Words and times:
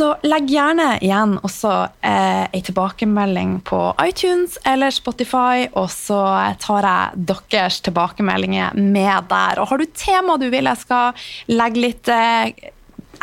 Så 0.00 0.14
legg 0.24 0.46
gjerne 0.48 0.94
igjen 1.04 1.34
også 1.44 1.70
eh, 2.08 2.46
ei 2.56 2.62
tilbakemelding 2.64 3.58
på 3.68 3.80
iTunes 4.00 4.54
eller 4.64 4.94
Spotify, 4.96 5.66
og 5.76 5.90
så 5.92 6.22
tar 6.62 6.88
jeg 6.88 7.26
deres 7.28 7.82
tilbakemeldinger 7.84 8.80
med 8.80 9.28
der. 9.28 9.60
Og 9.60 9.68
har 9.68 9.82
du 9.82 9.84
tema 9.92 10.38
du 10.40 10.48
vil 10.48 10.70
jeg 10.72 10.84
skal 10.86 11.26
legge 11.52 11.84
litt 11.84 12.12
eh, 12.16 12.70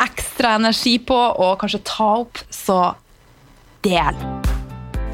ekstra 0.06 0.54
energi 0.60 1.00
på, 1.02 1.18
og 1.18 1.58
kanskje 1.64 1.82
ta 1.96 2.12
opp, 2.20 2.46
så 2.54 2.84
del. 3.82 4.47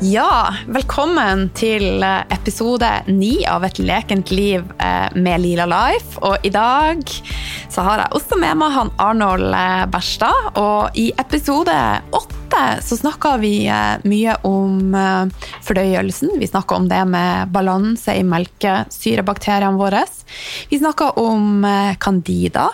Ja, 0.04 0.52
velkommen 0.68 1.46
til 1.56 2.02
eh, 2.04 2.26
episode 2.34 2.88
ni 3.08 3.46
av 3.48 3.62
Et 3.64 3.78
lekent 3.80 4.28
liv 4.34 4.60
eh, 4.76 5.14
med 5.16 5.40
Lila 5.40 5.64
Life. 5.70 6.18
Og 6.20 6.44
i 6.44 6.50
dag 6.52 7.00
så 7.72 7.84
har 7.86 8.02
jeg 8.02 8.12
også 8.18 8.36
med 8.36 8.58
meg 8.60 8.74
han 8.74 8.90
Arnold 9.00 9.54
eh, 9.56 9.84
Berstad. 9.88 10.50
Og 10.60 10.98
i 11.00 11.06
episode 11.22 11.76
åtte 12.18 12.60
så 12.84 12.98
snakka 13.00 13.38
vi 13.40 13.54
mye 14.04 14.34
om 14.44 14.92
fordøyelsen. 15.64 16.34
Vi 16.42 16.50
snakka 16.52 16.76
om 16.76 16.90
det 16.92 17.00
med 17.08 17.54
balanse 17.54 18.18
i 18.18 18.26
melkesyrebakteriene 18.28 19.80
våre. 19.80 20.04
Vi 20.68 20.82
snakka 20.82 21.14
om 21.22 21.64
candida, 21.96 22.68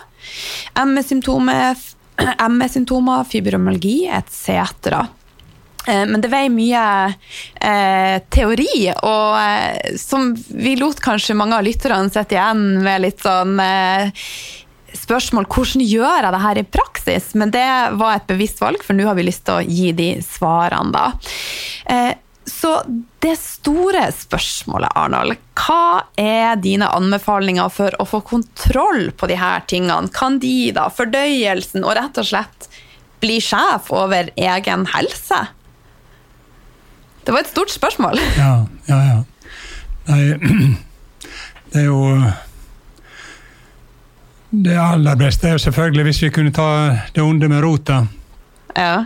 ME-symptomer, 0.83 1.79
fibromyalgi 3.31 3.97
etc. 4.19 4.99
Eh, 5.87 6.05
men 6.05 6.21
det 6.21 6.31
veier 6.31 6.53
mye 6.53 6.85
eh, 7.57 8.17
teori, 8.33 8.87
og 9.01 9.37
eh, 9.41 9.97
som 9.97 10.31
vi 10.35 10.75
lot 10.79 11.01
kanskje 11.01 11.37
mange 11.37 11.57
av 11.57 11.65
lytterne 11.65 12.11
sitte 12.13 12.37
igjen 12.37 12.81
med 12.85 13.05
litt 13.05 13.23
sånn 13.25 13.57
eh, 13.63 14.11
spørsmål 14.97 15.47
hvordan 15.49 15.85
gjør 15.87 16.25
jeg 16.27 16.33
det 16.35 16.41
her 16.45 16.59
i 16.59 16.67
praksis? 16.77 17.31
Men 17.39 17.53
det 17.53 17.69
var 17.99 18.17
et 18.17 18.27
bevisst 18.29 18.61
valg, 18.61 18.83
for 18.85 18.97
nå 18.97 19.07
har 19.07 19.17
vi 19.17 19.29
lyst 19.29 19.47
til 19.47 19.59
å 19.59 19.65
gi 19.65 19.93
de 19.97 20.11
svarene, 20.25 20.91
da. 20.93 21.07
Eh, 21.89 22.11
så 22.51 22.73
det 23.21 23.35
store 23.39 24.07
spørsmålet, 24.13 24.91
Arnold, 24.97 25.37
hva 25.61 26.03
er 26.19 26.57
dine 26.61 26.89
anbefalinger 26.89 27.69
for 27.73 27.95
å 28.01 28.07
få 28.09 28.21
kontroll 28.25 29.11
på 29.17 29.29
de 29.29 29.37
her 29.39 29.63
tingene? 29.69 30.09
Candida, 30.13 30.87
fordøyelsen 30.93 31.85
og 31.85 31.95
rett 31.97 32.17
og 32.21 32.27
slett 32.27 32.69
bli 33.21 33.37
sjef 33.41 33.91
over 33.93 34.33
egen 34.35 34.87
helse? 34.89 35.41
Det 37.25 37.31
var 37.31 37.43
et 37.43 37.51
stort 37.51 37.69
spørsmål. 37.69 38.19
Ja, 38.37 38.65
ja, 38.85 39.01
ja. 39.05 39.23
Nei, 40.09 40.21
det 41.71 41.83
er 41.83 41.85
jo 41.85 41.99
Det 44.49 44.75
aller 44.75 45.15
beste 45.15 45.47
er 45.47 45.55
jo 45.55 45.61
selvfølgelig 45.63 46.03
hvis 46.09 46.21
vi 46.23 46.31
kunne 46.35 46.51
ta 46.51 46.67
det 47.13 47.21
onde 47.23 47.47
med 47.47 47.61
rota. 47.63 48.01
Ja. 48.75 49.05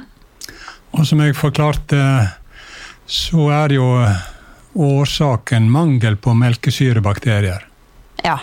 Og 0.96 1.06
som 1.06 1.22
jeg 1.22 1.36
forklarte, 1.36 2.00
så 3.06 3.50
er 3.54 3.76
jo 3.76 3.86
årsaken 4.74 5.70
mangel 5.72 6.18
på 6.18 6.34
melkesyrebakterier. 6.34 7.68
Ja. 8.24 8.40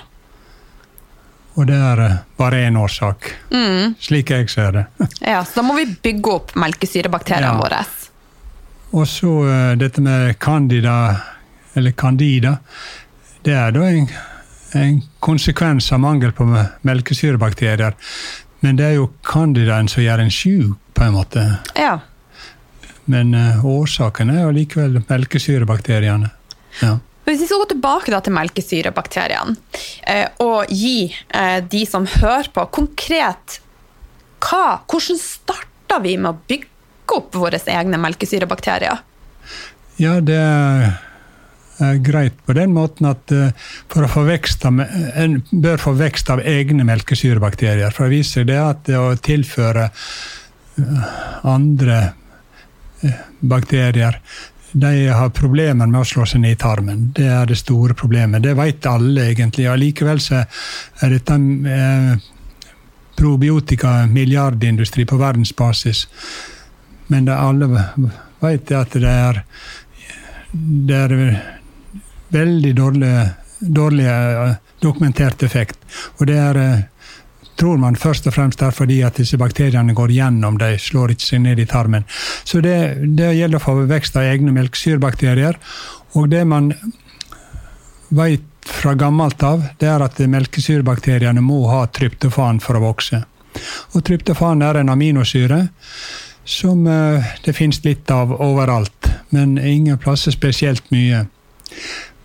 Og 1.54 1.66
det 1.68 1.76
er 1.76 2.04
bare 2.38 2.62
én 2.68 2.78
årsak, 2.80 3.28
mm. 3.50 3.96
slik 4.00 4.30
jeg 4.30 4.48
ser 4.50 4.72
det. 4.72 4.84
ja, 5.32 5.42
Så 5.44 5.60
da 5.60 5.66
må 5.66 5.76
vi 5.76 5.88
bygge 6.02 6.32
opp 6.32 6.54
melkesyrebakteriene 6.60 7.50
ja. 7.50 7.58
våre. 7.58 7.82
Og 8.92 9.08
så 9.08 9.32
uh, 9.46 9.72
dette 9.80 10.02
med 10.04 10.38
candida, 10.42 11.16
eller 11.74 11.92
candida. 11.96 12.56
Det 13.42 13.54
er 13.56 13.72
da 13.74 13.88
en, 13.88 14.08
en 14.78 15.00
konsekvens 15.24 15.90
av 15.92 16.02
mangel 16.04 16.34
på 16.36 16.46
melkesyrebakterier. 16.86 17.96
Men 18.62 18.78
det 18.78 18.90
er 18.90 18.98
jo 19.00 19.10
candidaen 19.26 19.88
som 19.90 20.04
gjør 20.04 20.22
en 20.22 20.32
sjuk, 20.32 20.76
på 20.92 21.06
en 21.06 21.16
måte. 21.16 21.46
Ja. 21.74 21.96
Men 23.10 23.32
uh, 23.34 23.64
årsaken 23.66 24.30
er 24.30 24.44
jo 24.44 24.52
likevel 24.54 25.00
melkesyrebakteriene. 25.08 26.28
Ja. 26.82 26.98
Hvis 27.24 27.40
vi 27.40 27.46
skal 27.46 27.62
gå 27.62 27.68
tilbake 27.70 28.20
til 28.26 28.34
melkesyrebakteriene 28.34 29.54
eh, 30.10 30.26
og 30.42 30.70
gi 30.74 31.06
eh, 31.06 31.60
de 31.62 31.84
som 31.86 32.06
hører 32.18 32.50
på, 32.54 32.64
konkret 32.74 33.60
hva, 34.42 34.80
hvordan 34.90 35.20
starter 35.22 36.02
vi 36.02 36.16
med 36.18 36.32
å 36.32 36.40
bygge 36.50 36.71
opp 37.16 37.34
våre 37.38 37.60
egne 37.72 38.00
melkesyrebakterier? 38.02 39.00
Ja, 40.00 40.18
det 40.24 40.38
er 41.82 41.98
greit 42.04 42.38
på 42.46 42.54
den 42.56 42.72
måten 42.76 43.08
at 43.10 43.32
eh, 43.34 43.50
for 43.90 44.06
å 44.06 44.10
få 44.10 44.24
vekst 44.28 44.64
av, 44.68 44.80
en 44.82 45.40
bør 45.50 45.82
få 45.82 45.96
vekst 45.98 46.30
av 46.32 46.42
egne 46.46 46.86
melkesyrebakterier. 46.88 47.92
For 47.94 48.06
det 48.06 48.18
viser 48.20 48.48
det 48.48 48.60
at 48.60 48.84
det 48.88 48.98
å 49.00 49.12
tilføre 49.18 49.88
eh, 49.88 51.12
andre 51.48 52.00
eh, 53.02 53.20
bakterier 53.40 54.20
de 54.72 55.08
har 55.08 55.32
problemer 55.36 55.86
med 55.86 56.00
å 56.00 56.08
slå 56.08 56.24
seg 56.26 56.40
ned 56.40 56.56
i 56.56 56.60
tarmen. 56.60 57.10
Det 57.16 57.26
er 57.28 57.48
det 57.48 57.58
store 57.60 57.96
problemet. 57.98 58.42
Det 58.44 58.54
vet 58.56 58.86
alle, 58.88 59.28
egentlig. 59.28 59.66
Allikevel 59.68 60.20
så 60.22 60.40
er 60.40 61.12
dette 61.12 61.36
eh, 61.36 62.14
probiotika 63.18 64.06
milliardindustri 64.08 65.04
på 65.08 65.20
verdensbasis. 65.20 66.06
Men 67.12 67.28
alle 67.28 67.68
vet 68.40 68.72
at 68.76 68.96
det 68.96 69.12
er, 69.12 69.42
det 70.52 71.00
er 71.04 71.16
veldig 72.32 72.72
dårlig, 72.76 73.12
dårlig 73.60 74.08
eh, 74.08 74.54
dokumentert 74.82 75.42
effekt. 75.42 75.78
Og 76.18 76.26
det 76.30 76.38
er 76.40 76.60
eh, 76.60 76.80
tror 77.62 77.78
man 77.78 77.96
først 77.96 78.26
og 78.26 78.34
fremst 78.34 78.62
er 78.64 78.74
fordi 78.74 79.02
at 79.06 79.20
disse 79.20 79.38
bakteriene 79.38 79.94
går 79.94 80.14
gjennom, 80.16 80.58
de 80.58 80.74
slår 80.80 81.14
ikke 81.14 81.28
seg 81.28 81.44
ned 81.44 81.60
i 81.62 81.68
tarmen. 81.70 82.06
Så 82.44 82.62
det, 82.64 82.78
det 83.18 83.34
gjelder 83.36 83.60
å 83.60 83.62
få 83.62 83.76
vekst 83.90 84.16
av 84.18 84.26
egne 84.26 84.54
melkesyrebakterier. 84.56 85.60
Og 86.18 86.26
det 86.32 86.42
man 86.48 86.72
vet 88.12 88.48
fra 88.66 88.94
gammelt 88.98 89.42
av, 89.46 89.62
det 89.78 89.88
er 89.90 90.02
at 90.04 90.18
melkesyrebakteriene 90.18 91.42
må 91.44 91.64
ha 91.70 91.84
tryptofan 91.86 92.60
for 92.62 92.78
å 92.78 92.84
vokse. 92.88 93.22
Og 93.92 94.04
tryptofan 94.06 94.62
er 94.64 94.80
en 94.80 94.92
aminosyre 94.92 95.66
som 96.44 96.86
eh, 96.86 97.24
det 97.44 97.52
finnes 97.52 97.84
litt 97.84 98.10
av 98.10 98.34
overalt, 98.42 99.08
men 99.30 99.58
ingen 99.58 99.98
plasser 99.98 100.34
spesielt 100.34 100.90
mye. 100.90 101.26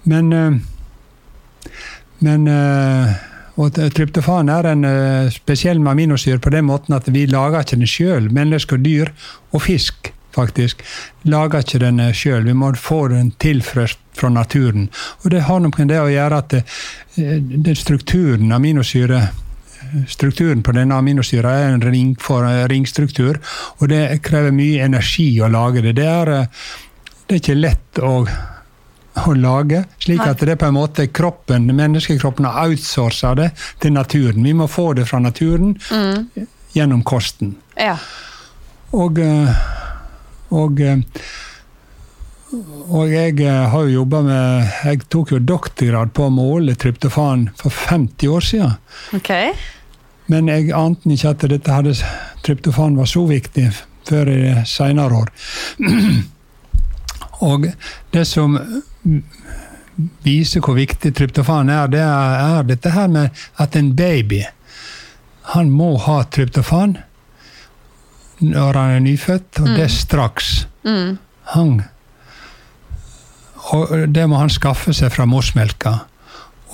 Men, 0.04 0.34
eh, 0.34 1.72
men 2.20 2.48
eh, 2.48 3.16
Og 3.58 3.74
tryptofan 3.74 4.52
er 4.54 4.68
en 4.70 4.86
spesiell 5.34 5.80
aminosyre 5.82 6.38
på 6.38 6.52
den 6.54 6.68
måten 6.68 6.94
at 6.94 7.08
vi 7.10 7.24
lager 7.26 7.64
ikke 7.64 7.80
den 7.80 7.90
sjøl. 7.90 8.28
Mennesker, 8.30 8.78
dyr 8.78 9.10
og 9.50 9.64
fisk 9.66 10.12
faktisk 10.36 10.84
lager 11.26 11.66
ikke 11.66 11.80
den 11.82 11.98
sjøl. 12.14 12.46
Vi 12.46 12.54
må 12.54 12.70
få 12.78 13.08
den 13.10 13.32
tilført 13.42 13.98
fra 14.14 14.30
naturen. 14.30 14.92
Og 15.26 15.34
det 15.34 15.42
har 15.50 15.58
noe 15.58 15.74
med 15.74 15.90
det 15.90 15.98
å 15.98 16.14
gjøre 16.14 16.38
at 16.38 16.54
den 17.18 17.82
strukturen, 17.82 18.54
aminosyre 18.54 19.24
strukturen 20.08 20.64
på 20.64 20.74
denne 20.76 20.98
aminosyra 20.98 21.54
er 21.62 21.72
en 21.74 21.86
ring 21.86 22.14
for, 22.22 22.46
ringstruktur, 22.72 23.40
og 23.78 23.90
det 23.92 24.20
krever 24.26 24.56
mye 24.56 24.84
energi 24.86 25.30
å 25.42 25.50
lage 25.52 25.84
det. 25.86 25.98
Det 26.00 26.08
er, 26.08 26.32
det 27.28 27.36
er 27.36 27.42
ikke 27.42 27.58
lett 27.58 28.02
å, 28.04 28.14
å 29.24 29.34
lage, 29.38 29.84
slik 30.04 30.24
at 30.26 30.44
det 30.44 30.56
er 30.56 30.62
på 30.62 30.70
en 30.70 30.78
måte 30.78 31.10
kroppen, 31.10 31.70
menneskekroppen 31.72 32.48
har 32.50 32.68
outsourca 32.68 33.34
det 33.40 33.50
til 33.84 33.96
naturen. 33.98 34.46
Vi 34.46 34.56
må 34.58 34.70
få 34.72 34.92
det 34.98 35.08
fra 35.10 35.22
naturen 35.24 35.76
mm. 35.90 36.48
gjennom 36.78 37.04
kosten. 37.08 37.58
Ja. 37.80 37.98
Og, 38.96 39.20
og 40.56 40.80
og 42.48 43.10
jeg 43.12 43.42
har 43.44 43.82
jo 43.84 43.92
jobba 43.92 44.22
med 44.24 44.70
Jeg 44.86 45.02
tok 45.12 45.34
jo 45.34 45.40
doktorgrad 45.44 46.14
på 46.16 46.28
å 46.28 46.34
måle 46.34 46.78
tryptofan 46.80 47.50
for 47.60 47.74
50 47.74 48.32
år 48.32 48.46
siden. 48.48 48.78
Okay. 49.18 49.52
Men 50.28 50.50
jeg 50.52 50.74
ante 50.76 51.10
ikke 51.14 51.34
at 51.34 51.46
dette 51.52 51.72
hadde, 51.72 51.94
tryptofan 52.44 52.98
var 53.00 53.08
så 53.10 53.24
viktig 53.30 53.70
før 54.08 54.32
i 54.32 54.42
senere 54.68 55.24
år. 55.24 55.32
Og 57.48 57.68
det 58.14 58.26
som 58.28 58.58
viser 60.26 60.64
hvor 60.64 60.78
viktig 60.78 61.14
tryptofan 61.16 61.72
er, 61.74 61.90
det 61.92 62.04
er, 62.04 62.38
er 62.58 62.68
dette 62.68 62.94
her 62.94 63.10
med 63.12 63.44
at 63.62 63.76
en 63.80 63.94
baby 63.98 64.44
han 65.54 65.70
må 65.72 65.94
ha 66.04 66.22
tryptofan 66.28 66.98
når 68.38 68.78
han 68.78 68.96
er 68.98 69.06
nyfødt, 69.06 69.62
og 69.64 69.70
mm. 69.70 69.78
det 69.80 69.88
straks. 69.92 70.50
Mm. 70.86 71.16
Han, 71.54 71.72
og 73.74 73.96
det 74.14 74.26
må 74.30 74.38
han 74.38 74.52
skaffe 74.54 74.94
seg 74.94 75.14
fra 75.16 75.26
morsmelka. 75.30 75.96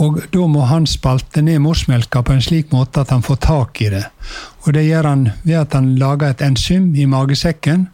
Og 0.02 0.24
da 0.34 0.46
må 0.50 0.66
han 0.70 0.88
spalte 0.90 1.44
ned 1.46 1.60
morsmelka 1.62 2.24
på 2.26 2.34
en 2.34 2.42
slik 2.42 2.72
måte 2.74 3.04
at 3.04 3.12
han 3.14 3.22
får 3.22 3.42
tak 3.46 3.82
i 3.86 3.92
det. 3.94 4.06
Og 4.66 4.74
det 4.74 4.88
gjør 4.88 5.10
han 5.10 5.28
ved 5.44 5.60
at 5.60 5.76
han 5.78 5.94
lager 6.00 6.34
et 6.34 6.42
enzym 6.42 6.96
i 6.96 7.06
magesekken. 7.10 7.86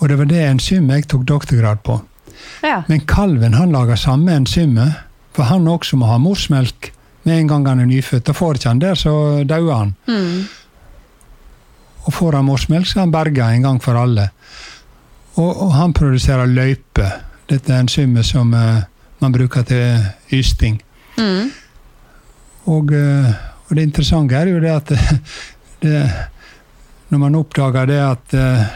Og 0.00 0.08
det 0.08 0.16
var 0.18 0.30
det 0.30 0.40
enzymet 0.46 1.02
jeg 1.02 1.10
tok 1.12 1.26
doktorgrad 1.28 1.82
på. 1.84 1.98
Ja. 2.64 2.82
Men 2.88 3.04
kalven 3.06 3.54
han 3.54 3.74
lager 3.74 4.00
samme 4.00 4.32
enzymet, 4.34 4.96
for 5.36 5.48
han 5.48 5.68
også 5.68 5.98
må 6.00 6.08
ha 6.08 6.18
morsmelk 6.18 6.92
med 7.22 7.38
en 7.38 7.50
gang 7.52 7.68
han 7.68 7.84
er 7.84 7.90
nyfødt. 7.90 8.28
Og 8.32 8.36
får 8.36 8.58
ikke 8.58 8.68
han 8.72 8.82
der, 8.82 8.98
så 8.98 9.14
dauer 9.48 9.74
han. 9.76 9.94
Mm. 10.08 10.48
Og 12.02 12.14
får 12.16 12.38
han 12.38 12.48
morsmelk, 12.48 12.88
så 12.88 12.98
er 12.98 13.04
han 13.04 13.14
berga 13.14 13.52
en 13.52 13.68
gang 13.68 13.82
for 13.82 13.98
alle. 13.98 14.30
Og, 15.36 15.50
og 15.50 15.74
han 15.76 15.94
produserer 15.96 16.50
løype, 16.50 17.06
dette 17.50 17.76
enzymet 17.76 18.26
som 18.26 18.52
uh, 18.54 18.82
man 19.22 19.34
bruker 19.34 19.62
til 19.66 20.04
ysting. 20.34 20.80
Mm. 21.18 21.50
Og, 22.70 22.92
eh, 22.94 23.30
og, 23.68 23.76
det 23.76 23.82
interessante 23.82 24.36
er 24.36 24.52
jo 24.52 24.60
det 24.62 24.70
at 24.70 24.92
det, 25.82 26.02
når 27.10 27.18
man 27.18 27.38
oppdaga 27.38 27.84
det 27.86 28.00
at 28.00 28.36
uh, 28.38 28.66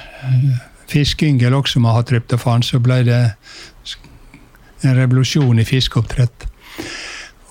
fiskeyngel 0.90 1.54
også 1.54 1.80
må 1.80 1.94
ha 1.94 2.02
tryptofan, 2.02 2.64
så 2.66 2.80
ble 2.82 3.00
det 3.06 3.20
en 4.84 4.96
revolusjon 4.98 5.58
i 5.58 5.64
fiskeoppdrett. 5.64 6.46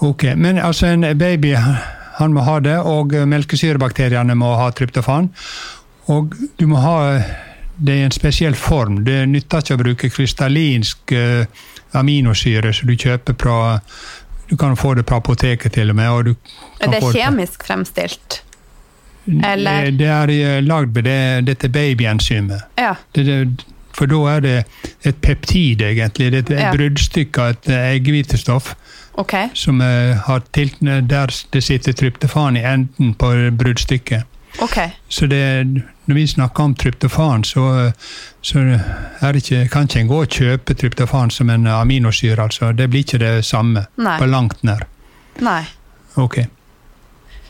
Ok, 0.05 0.23
Men 0.35 0.59
altså, 0.59 0.87
en 0.87 1.17
baby 1.17 1.55
han 2.19 2.33
må 2.33 2.43
ha 2.45 2.59
det, 2.59 2.77
og 2.79 3.15
melkesyrebakteriene 3.27 4.35
må 4.35 4.53
ha 4.59 4.69
tryptofan. 4.71 5.31
Og 6.11 6.35
du 6.59 6.67
må 6.67 6.79
ha 6.83 6.97
det 7.75 7.95
i 7.95 8.03
en 8.05 8.13
spesiell 8.13 8.55
form. 8.55 9.01
Det 9.07 9.25
nytter 9.27 9.63
ikke 9.63 9.75
å 9.75 9.81
bruke 9.81 10.11
krystallinsk 10.11 11.15
uh, 11.15 11.65
aminosyre 11.95 12.73
som 12.73 12.89
du 12.89 12.95
kjøper 12.95 13.37
fra 13.39 13.79
Du 14.49 14.57
kan 14.57 14.75
få 14.77 14.93
det 14.93 15.05
på 15.09 15.15
apoteket 15.15 15.73
til 15.73 15.89
og 15.89 15.95
med. 15.95 16.09
Og 16.09 16.35
er 16.79 16.91
det 16.91 16.99
kjemisk 17.01 17.59
det 17.59 17.67
fremstilt? 17.67 18.43
Eller? 19.25 19.89
Det 19.91 20.05
er 20.05 20.29
eh, 20.29 20.59
lagd 20.61 20.93
med 20.93 21.03
det, 21.03 21.45
dette 21.47 21.69
babyenzymet. 21.69 22.61
Ja. 22.77 22.93
Det, 23.15 23.47
for 23.97 24.05
da 24.05 24.19
er 24.35 24.39
det 24.45 24.55
et 25.01 25.17
peptid, 25.21 25.81
egentlig. 25.81 26.31
Det 26.31 26.43
er 26.43 26.59
et 26.59 26.61
ja. 26.61 26.75
bruddstykke 26.75 27.41
av 27.41 27.55
et 27.55 27.71
eh, 27.73 27.87
eggehvitestoff. 27.95 28.75
Okay. 29.17 29.49
Som 29.53 29.79
har 29.81 30.41
til, 30.53 30.69
der 30.81 31.33
det 31.53 31.63
sitter 31.63 31.93
tryptofan 31.95 32.57
i 32.57 32.65
enden 32.67 33.13
på 33.15 33.31
bruddstykket. 33.57 34.29
Okay. 34.61 34.89
Så 35.09 35.25
det, 35.27 35.65
når 36.05 36.15
vi 36.15 36.27
snakker 36.27 36.63
om 36.63 36.75
tryptofan, 36.75 37.43
så, 37.43 37.91
så 38.41 38.59
det 38.59 39.35
ikke, 39.35 39.67
kan 39.71 39.89
ikke 39.89 39.99
en 39.99 40.11
gå 40.11 40.19
og 40.23 40.37
kjøpe 40.39 40.75
tryptofan 40.75 41.31
som 41.31 41.49
en 41.49 41.67
aminosyre. 41.67 42.43
altså. 42.43 42.71
Det 42.71 42.89
blir 42.89 43.03
ikke 43.03 43.21
det 43.23 43.45
samme 43.45 43.85
Nei. 43.95 44.19
på 44.19 44.29
langt 44.29 44.63
nær. 44.63 44.87
Nei. 45.43 45.63
Ok. 46.15 46.45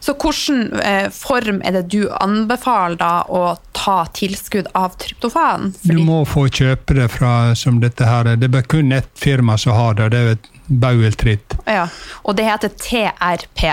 Så 0.06 0.14
hvilken 0.22 0.74
eh, 0.80 1.10
form 1.10 1.62
er 1.66 1.72
det 1.80 1.88
du 1.90 2.04
anbefaler 2.14 2.98
da 3.00 3.14
å 3.26 3.56
ta 3.74 4.04
tilskudd 4.14 4.68
av 4.78 4.98
tryptofan? 5.02 5.72
Fordi... 5.82 5.96
Du 5.98 6.04
må 6.06 6.20
få 6.30 6.46
kjøpe 6.48 6.94
det 7.00 7.08
fra 7.14 7.56
som 7.58 7.80
dette 7.82 8.06
her. 8.06 8.36
Det 8.38 8.52
er 8.54 8.68
kun 8.70 8.94
ett 8.94 9.10
firma 9.18 9.58
som 9.58 9.74
har 9.74 9.98
det, 9.98 10.06
og 10.06 10.14
det 10.14 10.22
er 10.36 10.38
Baueltritt. 10.66 11.58
Ja, 11.66 11.88
Og 12.22 12.38
det 12.38 12.46
heter 12.46 12.70
TRP? 12.70 13.66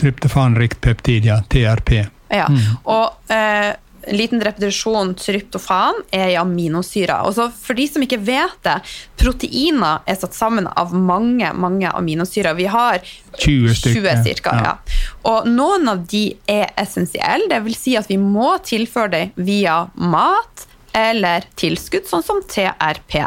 Tryptofanrikt 0.00 0.80
peptid, 0.80 1.24
ja. 1.24 1.42
TRP. 1.48 2.06
Ja. 2.30 2.46
Mm. 2.50 2.82
Og 2.88 3.34
eh, 3.34 3.72
en 4.02 4.16
liten 4.16 4.40
repetisjon 4.40 5.14
tryptofan 5.14 5.98
er 6.14 6.32
i 6.32 6.36
aminosyrer. 6.40 7.26
Og 7.28 7.36
for 7.60 7.76
de 7.76 7.86
som 7.90 8.04
ikke 8.04 8.20
vet 8.24 8.56
det, 8.64 8.78
proteiner 9.20 10.00
er 10.08 10.16
satt 10.20 10.36
sammen 10.36 10.68
av 10.70 10.94
mange 10.96 11.50
mange 11.52 11.90
aminosyrer. 11.90 12.56
Vi 12.56 12.68
har 12.70 13.02
20 13.36 13.76
stykker. 13.76 14.22
Cirka, 14.24 14.56
ja. 14.56 14.72
ja. 14.72 15.04
Og 15.30 15.48
noen 15.50 15.92
av 15.92 16.04
de 16.10 16.24
er 16.48 16.72
essensielle, 16.80 17.50
dvs. 17.50 17.78
Si 17.80 17.96
at 18.00 18.10
vi 18.10 18.18
må 18.20 18.54
tilføre 18.64 19.12
dem 19.14 19.46
via 19.46 19.82
mat 19.94 20.66
eller 20.96 21.44
tilskudd, 21.60 22.08
sånn 22.08 22.24
som 22.26 22.40
TRP. 22.50 23.20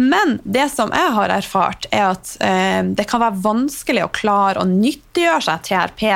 Men 0.00 0.38
det 0.44 0.70
som 0.72 0.92
jeg 0.94 1.12
har 1.16 1.34
erfart, 1.34 1.86
er 1.92 2.06
at 2.14 2.36
eh, 2.40 2.80
det 2.88 3.04
kan 3.10 3.20
være 3.20 3.42
vanskelig 3.44 4.06
å 4.06 4.12
klare 4.16 4.62
å 4.62 4.68
nyttiggjøre 4.68 5.44
seg 5.44 5.66
TRP 5.68 6.06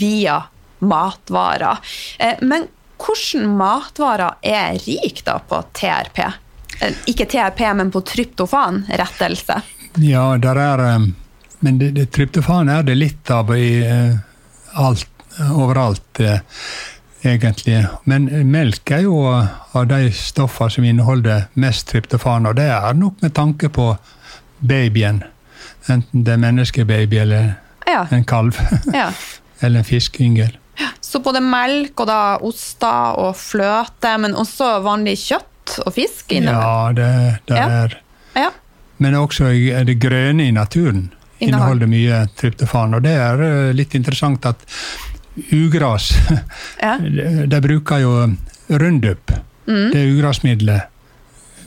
via 0.00 0.40
matvarer. 0.80 1.78
Eh, 2.18 2.38
men 2.40 2.68
hvilke 3.00 3.46
matvarer 3.48 4.38
er 4.42 4.78
rik 4.84 5.22
da 5.24 5.38
på 5.48 5.62
TRP? 5.76 6.22
Eh, 6.80 7.02
ikke 7.12 7.26
TRP, 7.30 7.64
men 7.74 7.90
på 7.90 8.00
tryptofan? 8.00 8.84
Rettelse. 8.88 9.60
Ja, 10.04 10.36
der 10.38 10.56
er 10.56 10.84
eh, 10.88 11.10
Men 11.60 11.78
det, 11.78 11.90
det, 11.90 12.06
tryptofan 12.12 12.68
er 12.72 12.82
det 12.82 12.94
litt 12.96 13.30
av 13.30 13.50
i 13.52 13.84
alt, 14.72 15.10
overalt, 15.52 16.20
egentlig. 17.20 17.82
Men 18.08 18.30
melk 18.48 18.90
er 18.96 19.02
jo 19.04 19.18
av 19.28 19.84
de 19.90 20.08
stoffene 20.16 20.72
som 20.72 20.86
inneholder 20.88 21.50
mest 21.60 21.90
tryptofan, 21.92 22.48
og 22.48 22.56
det 22.56 22.70
er 22.72 22.96
nok 22.96 23.20
med 23.20 23.34
tanke 23.36 23.68
på 23.68 23.90
babyen. 24.64 25.20
Enten 25.92 26.24
det 26.24 26.32
er 26.32 26.42
menneskebaby 26.46 27.20
eller 27.26 27.52
ja. 27.86 28.06
en 28.10 28.24
kalv. 28.24 28.56
Ja. 28.94 29.10
eller 29.60 29.78
en 29.78 29.84
fiskeyngel. 29.84 30.56
Så 31.00 31.20
både 31.24 31.42
melk 31.44 32.00
og 32.00 32.08
da 32.10 32.20
oster 32.46 33.18
og 33.20 33.34
fløte, 33.38 34.14
men 34.22 34.36
også 34.38 34.78
vanlig 34.84 35.18
kjøtt 35.26 35.80
og 35.84 35.94
fisk? 35.94 36.32
Ja, 36.34 36.90
det, 36.96 37.10
det 37.48 37.58
ja. 37.58 37.68
er 37.84 37.98
ja. 38.34 38.50
Men 39.00 39.16
også 39.16 39.50
det 39.86 39.96
grønne 40.00 40.46
i 40.48 40.52
naturen 40.54 41.08
inneholder 41.40 41.88
mye 41.88 42.24
tryptofan. 42.36 42.98
Og 42.98 43.04
det 43.04 43.16
er 43.16 43.42
eh, 43.44 43.72
litt 43.76 43.96
interessant 43.96 44.44
at 44.48 44.64
ugras 45.56 46.10
ja. 46.84 46.96
De 47.00 47.60
bruker 47.64 48.02
jo 48.02 48.14
Rundup, 48.70 49.32
mm. 49.66 49.88
det 49.90 50.02
ugrasmiddelet, 50.12 50.90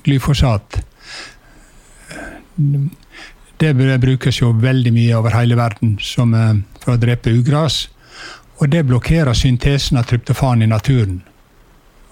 glyfosat. 0.05 0.77
Det 3.60 3.74
brukes 4.00 4.39
jo 4.39 4.53
veldig 4.55 4.93
mye 4.96 5.17
over 5.17 5.36
hele 5.36 5.58
verden 5.60 5.98
som, 6.00 6.32
eh, 6.38 6.53
for 6.79 6.96
å 6.96 7.01
drepe 7.01 7.34
ugras. 7.34 7.88
Og 8.62 8.70
det 8.70 8.86
blokkerer 8.86 9.34
syntesen 9.34 9.98
av 9.98 10.10
tryptofan 10.10 10.62
i 10.62 10.70
naturen. 10.70 11.22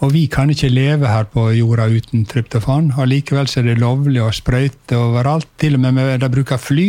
Og 0.01 0.15
vi 0.15 0.23
kan 0.33 0.49
ikke 0.49 0.71
leve 0.73 1.09
her 1.11 1.27
på 1.29 1.43
jorda 1.53 1.85
uten 1.93 2.23
tryptofan. 2.25 2.89
Allikevel 2.97 3.45
er 3.45 3.67
det 3.67 3.77
lovlig 3.77 4.23
å 4.23 4.31
sprøyte 4.33 4.97
overalt. 4.97 5.45
Til 5.61 5.77
og 5.77 5.83
med, 5.83 5.93
med 5.93 6.23
de 6.23 6.29
bruker 6.33 6.57
fly 6.57 6.87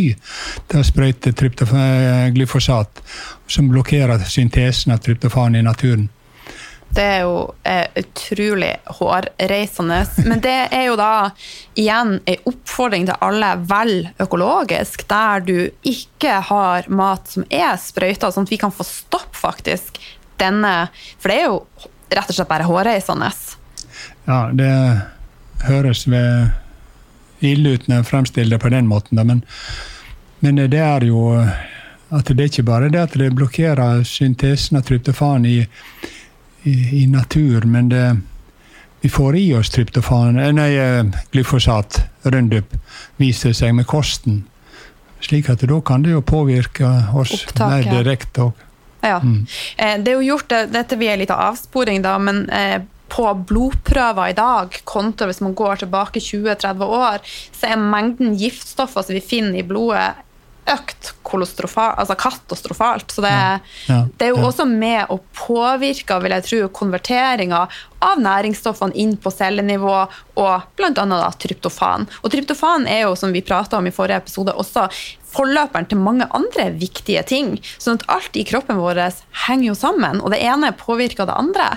til 0.71 0.81
å 0.81 0.87
sprøyte 0.87 1.35
glyfosat, 2.33 3.03
som 3.47 3.69
blokkerer 3.69 4.25
syntesen 4.25 4.97
av 4.97 5.05
tryptofan 5.05 5.61
i 5.61 5.65
naturen. 5.67 6.09
Det 6.95 7.03
er 7.03 7.21
jo 7.25 7.37
eh, 7.65 7.87
utrolig 7.97 8.73
hårreisende. 8.99 10.01
Men 10.27 10.43
det 10.45 10.57
er 10.75 10.85
jo 10.91 10.97
da 11.01 11.31
igjen 11.79 12.19
en 12.21 12.51
oppfordring 12.51 13.07
til 13.09 13.25
alle 13.25 13.53
vel 13.71 13.95
økologisk, 14.23 15.07
der 15.09 15.45
du 15.47 15.57
ikke 15.89 16.39
har 16.51 16.89
mat 16.93 17.33
som 17.33 17.47
er 17.49 17.79
sprøyta, 17.81 18.33
sånn 18.33 18.49
at 18.49 18.53
vi 18.53 18.61
kan 18.61 18.75
få 18.75 18.87
stopp 18.87 19.33
faktisk 19.37 20.01
denne 20.41 20.89
For 21.21 21.31
det 21.31 21.39
er 21.39 21.45
jo 21.47 21.59
rett 22.13 22.29
og 22.29 22.37
slett 22.37 22.51
bare 22.51 22.69
hårreisende. 22.69 23.29
Ja, 24.27 24.41
det 24.53 24.73
høres 25.69 26.05
ille 27.43 27.77
ut 27.77 27.87
når 27.89 28.01
jeg 28.01 28.09
fremstiller 28.11 28.57
det 28.57 28.63
på 28.65 28.73
den 28.73 28.89
måten, 28.91 29.21
men, 29.27 29.45
men 30.45 30.59
det 30.71 30.83
er 30.83 31.07
jo 31.07 31.31
at 32.13 32.29
det 32.29 32.43
er 32.43 32.51
ikke 32.51 32.67
bare 32.69 32.91
det 32.93 33.01
at 33.01 33.15
det 33.17 33.31
blokkerer 33.33 34.03
syntesen 34.05 34.77
av 34.77 34.85
tryptofan 34.85 35.47
i, 35.49 35.63
i, 36.63 37.03
i 37.03 37.07
natur, 37.11 37.65
men 37.67 37.89
det, 37.89 38.17
vi 39.03 39.09
får 39.11 39.37
i 39.37 39.55
oss 39.59 39.71
tryptofan, 39.75 40.39
eh, 40.39 40.53
nei, 40.55 40.71
glyfosat, 41.35 42.03
Rundup, 42.23 42.75
viser 43.19 43.53
seg 43.57 43.75
med 43.75 43.87
kosten. 43.91 44.45
Slik 45.23 45.49
at 45.51 45.63
da 45.67 45.81
kan 45.87 46.03
det 46.03 46.15
jo 46.15 46.23
påvirke 46.23 46.87
oss 47.15 47.33
Opptak, 47.35 47.69
mer 47.71 47.89
direkte. 48.03 48.49
òg. 48.49 48.53
Ja. 49.03 49.19
Mm. 49.19 49.47
Eh, 49.77 49.99
Det 50.03 50.13
er 50.13 50.21
jo 50.21 50.35
gjort, 50.35 50.49
dette 50.73 50.97
blir 50.97 51.11
en 51.11 51.19
liten 51.19 51.39
avsporing, 51.39 52.03
da, 52.03 52.17
men 52.19 52.49
eh, 52.51 52.81
på 53.13 53.27
blodprøver 53.49 54.31
i 54.31 54.37
dag, 54.39 54.77
kontra 54.85 55.27
hvis 55.29 55.43
man 55.45 55.55
går 55.55 55.83
tilbake 55.83 56.21
20-30 56.21 56.85
år, 56.87 57.19
så 57.53 57.73
er 57.73 57.77
mengden 57.83 58.37
giftstoffer 58.41 59.03
som 59.05 59.15
vi 59.15 59.21
finner 59.21 59.59
i 59.61 59.67
blodet, 59.67 60.15
økt 60.71 61.13
altså 61.33 62.15
katastrofalt. 62.15 63.11
Så 63.11 63.23
det, 63.25 63.31
Ja, 63.33 63.59
ja, 63.89 64.07
det 64.19 64.27
er 64.27 64.31
jo 64.35 64.43
ja. 64.43 64.47
også 64.51 64.67
med 64.69 65.09
å 65.09 65.19
påvirke 65.33 66.19
vil 66.21 66.35
jeg 66.37 66.45
tro, 66.45 66.69
konverteringa 66.69 67.63
av 68.03 68.21
næringsstoffene 68.21 68.95
inn 68.95 69.17
på 69.17 69.31
cellenivå, 69.33 69.97
og 70.37 70.77
bl.a. 70.77 71.33
tryptofan. 71.39 72.07
Og 72.23 72.31
tryptofan 72.31 72.87
er 72.87 73.07
jo, 73.07 73.17
som 73.17 73.33
vi 73.33 73.41
prata 73.41 73.79
om 73.79 73.89
i 73.89 73.95
forrige 73.95 74.21
episode, 74.23 74.53
også 74.53 74.89
forløperen 75.33 75.89
til 75.89 76.03
mange 76.03 76.29
andre 76.37 76.71
viktige 76.77 77.23
ting. 77.25 77.55
Sånn 77.81 78.01
at 78.01 78.09
alt 78.13 78.37
i 78.37 78.45
kroppen 78.45 78.77
vår 78.77 79.01
henger 79.47 79.71
jo 79.71 79.77
sammen, 79.79 80.21
og 80.21 80.35
det 80.35 80.43
ene 80.45 80.75
påvirker 80.77 81.27
det 81.27 81.39
andre. 81.39 81.71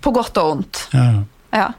På 0.00 0.14
godt 0.16 0.38
og 0.40 0.54
vondt. 0.54 0.86
Ja. 1.52 1.74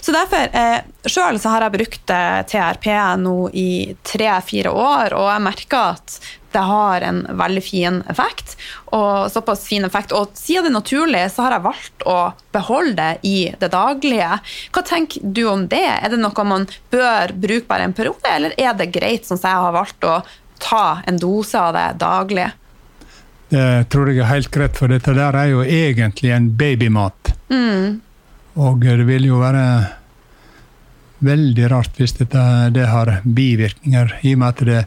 Så 0.00 0.12
derfor, 0.12 0.48
eh, 0.52 0.80
Sjøl 1.04 1.38
har 1.44 1.66
jeg 1.66 1.74
brukt 1.76 2.10
eh, 2.10 2.40
TRP 2.48 2.86
nå 3.20 3.36
i 3.52 3.70
tre-fire 4.06 4.72
år, 4.72 5.14
og 5.16 5.30
jeg 5.32 5.44
merker 5.44 5.94
at 5.94 6.18
det 6.52 6.62
har 6.64 7.04
en 7.04 7.26
veldig 7.36 7.62
fin 7.62 7.98
effekt. 8.08 8.56
Og 8.96 9.28
såpass 9.32 9.66
fin 9.68 9.84
effekt. 9.84 10.14
Og 10.16 10.32
siden 10.34 10.64
det 10.64 10.72
er 10.72 10.76
naturlig, 10.78 11.24
så 11.32 11.44
har 11.44 11.58
jeg 11.58 11.66
valgt 11.66 12.06
å 12.08 12.18
beholde 12.56 12.96
det 12.96 13.28
i 13.28 13.36
det 13.60 13.68
daglige. 13.74 14.38
Hva 14.72 14.84
tenker 14.86 15.20
du 15.22 15.44
om 15.50 15.66
det? 15.68 15.84
Er 15.98 16.08
det 16.14 16.20
noe 16.22 16.46
man 16.48 16.64
bør 16.90 17.34
bruke 17.36 17.68
bare 17.68 17.90
en 17.90 17.96
periode, 17.96 18.32
eller 18.32 18.56
er 18.56 18.72
det 18.78 18.90
greit, 18.96 19.28
sånn 19.28 19.40
som 19.40 19.50
jeg 19.50 19.66
har 19.66 19.76
valgt 19.76 20.08
å 20.08 20.22
ta 20.58 20.86
en 21.06 21.20
dose 21.20 21.60
av 21.60 21.76
det 21.76 21.86
daglig? 22.00 22.48
Det 23.48 23.88
tror 23.92 24.10
jeg 24.10 24.20
er 24.20 24.32
helt 24.32 24.50
greit, 24.52 24.76
for 24.76 24.92
dette 24.92 25.14
der 25.16 25.36
er 25.36 25.52
jo 25.52 25.62
egentlig 25.64 26.32
en 26.36 26.50
babymat. 26.56 27.36
Og 28.58 28.82
det 28.82 29.06
vil 29.06 29.28
jo 29.28 29.38
være 29.40 29.64
veldig 31.24 31.70
rart 31.70 31.98
hvis 31.98 32.16
dette, 32.18 32.42
det 32.74 32.86
har 32.90 33.20
bivirkninger, 33.24 34.18
i 34.22 34.34
og 34.34 34.42
med 34.42 34.48
at 34.48 34.64
det 34.66 34.82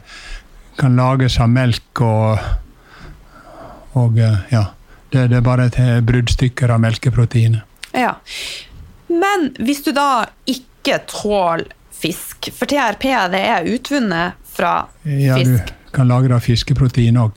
kan 0.80 0.96
lages 0.96 1.38
av 1.40 1.50
melk 1.52 2.04
og 2.04 2.38
Og 3.92 4.16
ja. 4.16 4.64
Det, 5.12 5.26
det 5.28 5.36
er 5.36 5.44
bare 5.44 5.66
til 5.68 5.98
bruddstykker 6.08 6.70
av 6.72 6.80
melkeproteinet. 6.80 7.60
Ja. 7.92 8.14
Men 9.12 9.50
hvis 9.60 9.82
du 9.84 9.90
da 9.92 10.24
ikke 10.48 11.02
tåler 11.10 11.66
fisk, 11.92 12.48
for 12.56 12.64
TRP 12.70 13.04
det 13.34 13.42
er 13.44 13.68
utvunnet 13.68 14.40
fra 14.48 14.86
fisk 15.02 15.26
Ja, 15.26 15.36
du 15.36 15.58
kan 15.92 16.08
lagre 16.08 16.40
fiskeprotein 16.40 17.20
òg. 17.20 17.36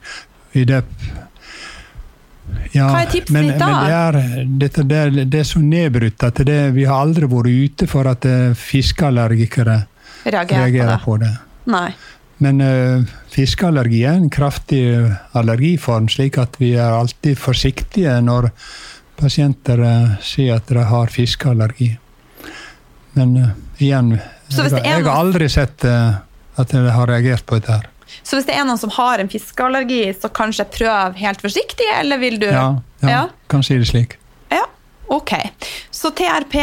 Ja, 2.72 2.88
Hva 2.90 3.02
er 3.04 3.10
tipset 3.10 3.34
men, 3.34 3.50
ditt 3.50 3.60
da? 3.60 3.68
Men 3.70 3.86
det 3.86 3.96
er, 3.96 4.16
det, 4.46 4.68
det, 4.90 5.26
det 5.32 5.40
er 5.40 5.48
så 5.48 5.62
nedbrutt 5.62 6.26
at 6.26 6.42
det, 6.46 6.58
vi 6.76 6.86
har 6.88 7.04
aldri 7.06 7.28
vært 7.30 7.48
ute 7.52 7.88
for 7.90 8.08
at 8.10 8.26
eh, 8.28 8.52
fiskeallergikere 8.58 9.78
Reagerer, 10.26 10.66
reagerer 10.66 11.02
på 11.04 11.16
det. 11.22 11.30
på 11.64 11.72
det. 11.72 11.94
Men 12.42 12.60
uh, 12.60 13.04
fiskeallergi 13.32 14.02
er 14.04 14.18
en 14.18 14.28
kraftig 14.32 14.82
allergiform, 15.38 16.08
slik 16.12 16.36
at 16.42 16.58
vi 16.60 16.74
er 16.76 16.98
alltid 16.98 17.38
forsiktige 17.40 18.18
når 18.24 18.50
pasienter 19.16 19.80
uh, 19.80 20.16
sier 20.20 20.58
at 20.58 20.68
de 20.68 20.84
har 20.90 21.12
fiskeallergi. 21.14 21.94
Men 23.16 23.36
uh, 23.40 23.54
igjen, 23.78 24.18
jeg, 24.52 24.74
jeg 24.82 25.06
har 25.06 25.12
aldri 25.14 25.48
sett 25.48 25.86
at 25.86 26.72
de 26.72 26.82
har 26.92 27.08
reagert 27.08 27.46
på 27.48 27.56
dette 27.56 27.78
her. 27.78 27.88
Så 28.22 28.36
hvis 28.38 28.46
det 28.48 28.54
er 28.56 28.64
noen 28.68 28.78
som 28.80 28.90
har 28.96 29.18
en 29.22 29.28
fiskeallergi, 29.32 30.02
så 30.20 30.28
kanskje 30.32 30.66
prøv 30.78 31.16
helt 31.20 31.42
forsiktig, 31.44 31.88
eller 32.00 32.18
vil 32.22 32.38
du 32.40 32.46
Ja, 32.46 32.80
ja, 33.02 33.08
Ja. 33.08 33.28
kan 33.48 33.62
si 33.62 33.78
det 33.78 33.86
slik. 33.88 34.16
Ja, 34.50 34.64
ok. 35.08 35.32
Så 35.90 36.10
TRP 36.10 36.56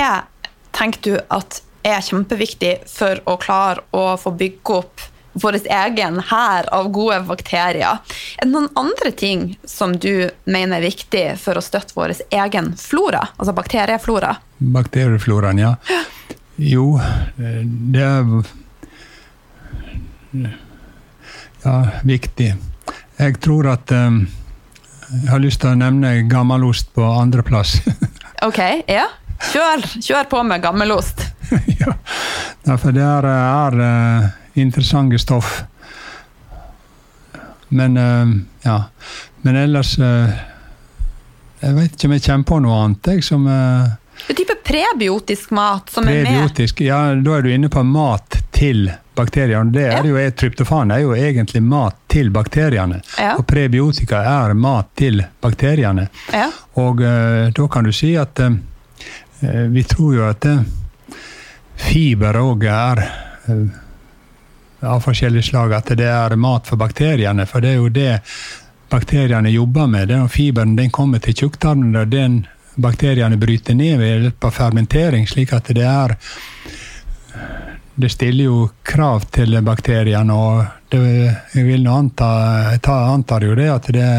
tenker 0.71 1.01
du 1.01 1.19
at 1.29 1.61
er 1.83 1.99
kjempeviktig 2.01 2.87
for 2.87 3.19
å 3.27 3.37
klare 3.37 3.81
å 3.93 4.15
få 4.17 4.31
bygge 4.37 4.77
opp 4.77 5.01
vår 5.33 5.57
egen 5.65 6.19
hær 6.29 6.67
av 6.71 6.91
gode 6.93 7.19
bakterier. 7.25 7.97
Er 8.37 8.45
det 8.45 8.51
noen 8.53 8.69
andre 8.77 9.11
ting 9.11 9.57
som 9.65 9.95
du 9.97 10.29
mener 10.45 10.77
er 10.77 10.85
viktig 10.85 11.23
for 11.41 11.57
å 11.57 11.63
støtte 11.65 11.95
vår 11.97 12.13
egen 12.29 12.73
flora, 12.77 13.27
altså 13.37 13.53
bakterieflora? 13.57 14.35
Bakteriefloraen, 14.59 15.57
ja. 15.59 15.75
Jo, 16.57 16.99
eh, 16.99 17.63
det 17.65 18.01
er 18.05 18.43
ja, 21.63 21.75
viktig. 22.03 22.53
Jeg 23.17 23.39
tror 23.39 23.69
at 23.73 23.91
um, 23.91 24.23
Jeg 25.13 25.29
har 25.29 25.41
lyst 25.43 25.61
til 25.61 25.73
å 25.73 25.77
nevne 25.77 26.23
gammelost 26.29 26.93
på 26.95 27.05
andreplass. 27.05 27.79
Ok, 28.43 28.59
ja. 28.91 29.05
Kjør, 29.39 29.85
kjør 30.03 30.25
på 30.27 30.41
med 30.43 30.59
gammelost. 30.63 31.21
ja. 31.79 31.93
for 32.75 32.91
det 32.91 33.03
er, 33.03 33.27
er 33.29 33.77
eh, 33.85 34.25
interessante 34.59 35.19
stoff. 35.21 35.61
Men 37.71 37.95
uh, 37.97 38.33
ja. 38.67 38.75
Men 39.41 39.55
ellers 39.55 39.95
uh, 39.99 40.29
Jeg 41.61 41.75
vet 41.77 41.95
ikke 41.95 42.09
om 42.09 42.15
jeg 42.17 42.25
kommer 42.25 42.49
på 42.51 42.59
noe 42.65 42.81
annet 42.83 43.09
jeg, 43.13 43.23
som 43.25 43.47
uh, 43.47 43.95
Det 44.25 44.35
er 44.35 44.39
type 44.43 44.57
prebiotisk 44.67 45.55
mat 45.55 45.89
som 45.89 46.07
er 46.07 46.19
med. 46.19 46.27
Prebiotisk, 46.27 46.83
ja, 46.85 46.99
da 47.15 47.37
er 47.39 47.47
du 47.47 47.49
inne 47.53 47.71
på 47.71 47.83
mat 47.87 48.37
til 48.55 48.89
bakteriene. 49.15 49.71
Det 49.71 49.85
er 49.87 50.07
jo, 50.07 50.17
Tryptofan 50.31 50.91
er 50.91 51.03
jo 51.03 51.15
egentlig 51.15 51.61
mat 51.63 51.97
til 52.07 52.31
bakteriene. 52.33 53.01
Ja. 53.19 53.35
Og 53.37 53.47
prebiotika 53.47 54.23
er 54.23 54.53
mat 54.53 54.93
til 54.95 55.23
bakteriene. 55.41 56.07
Ja. 56.33 56.49
Og 56.81 57.01
uh, 57.01 57.49
da 57.53 57.67
kan 57.71 57.85
du 57.85 57.93
si 57.93 58.15
at 58.17 58.39
eh, 58.39 58.55
vi 59.69 59.83
tror 59.83 60.15
jo 60.15 60.25
at 60.29 60.45
uh, 60.49 60.63
fiber 61.75 62.39
òg 62.41 62.65
er 62.69 63.03
av 64.83 65.03
forskjellig 65.03 65.43
slag. 65.45 65.73
At 65.73 65.93
det 65.97 66.09
er 66.09 66.35
mat 66.35 66.67
for 66.67 66.81
bakteriene. 66.81 67.45
For 67.49 67.63
det 67.63 67.73
er 67.73 67.81
jo 67.81 67.91
det 67.93 68.17
bakteriene 68.93 69.49
jobber 69.49 69.87
med. 69.87 70.07
Den 70.07 70.29
fiberen 70.29 70.75
den 70.75 70.91
kommer 70.91 71.19
til 71.19 71.35
tjukktarmen, 71.35 71.95
og 71.95 72.07
den 72.07 72.43
bakteriene 72.75 73.37
bryter 73.37 73.77
ned 73.77 73.99
ved 73.99 74.11
hjelp 74.11 74.49
av 74.49 74.57
fermentering. 74.57 75.27
slik 75.27 75.53
at 75.53 75.69
det 75.75 75.85
er 75.85 76.15
det 77.95 78.09
stiller 78.09 78.47
jo 78.47 78.59
krav 78.85 79.27
til 79.33 79.53
bakteriene, 79.65 80.33
og 80.33 80.63
det, 80.89 81.01
jeg 81.53 81.65
vil 81.67 81.83
nå 81.85 81.93
anta, 81.93 82.29
ta, 82.81 82.97
antar 83.13 83.45
jo 83.45 83.55
det 83.57 83.69
at 83.69 83.89
det 83.93 84.09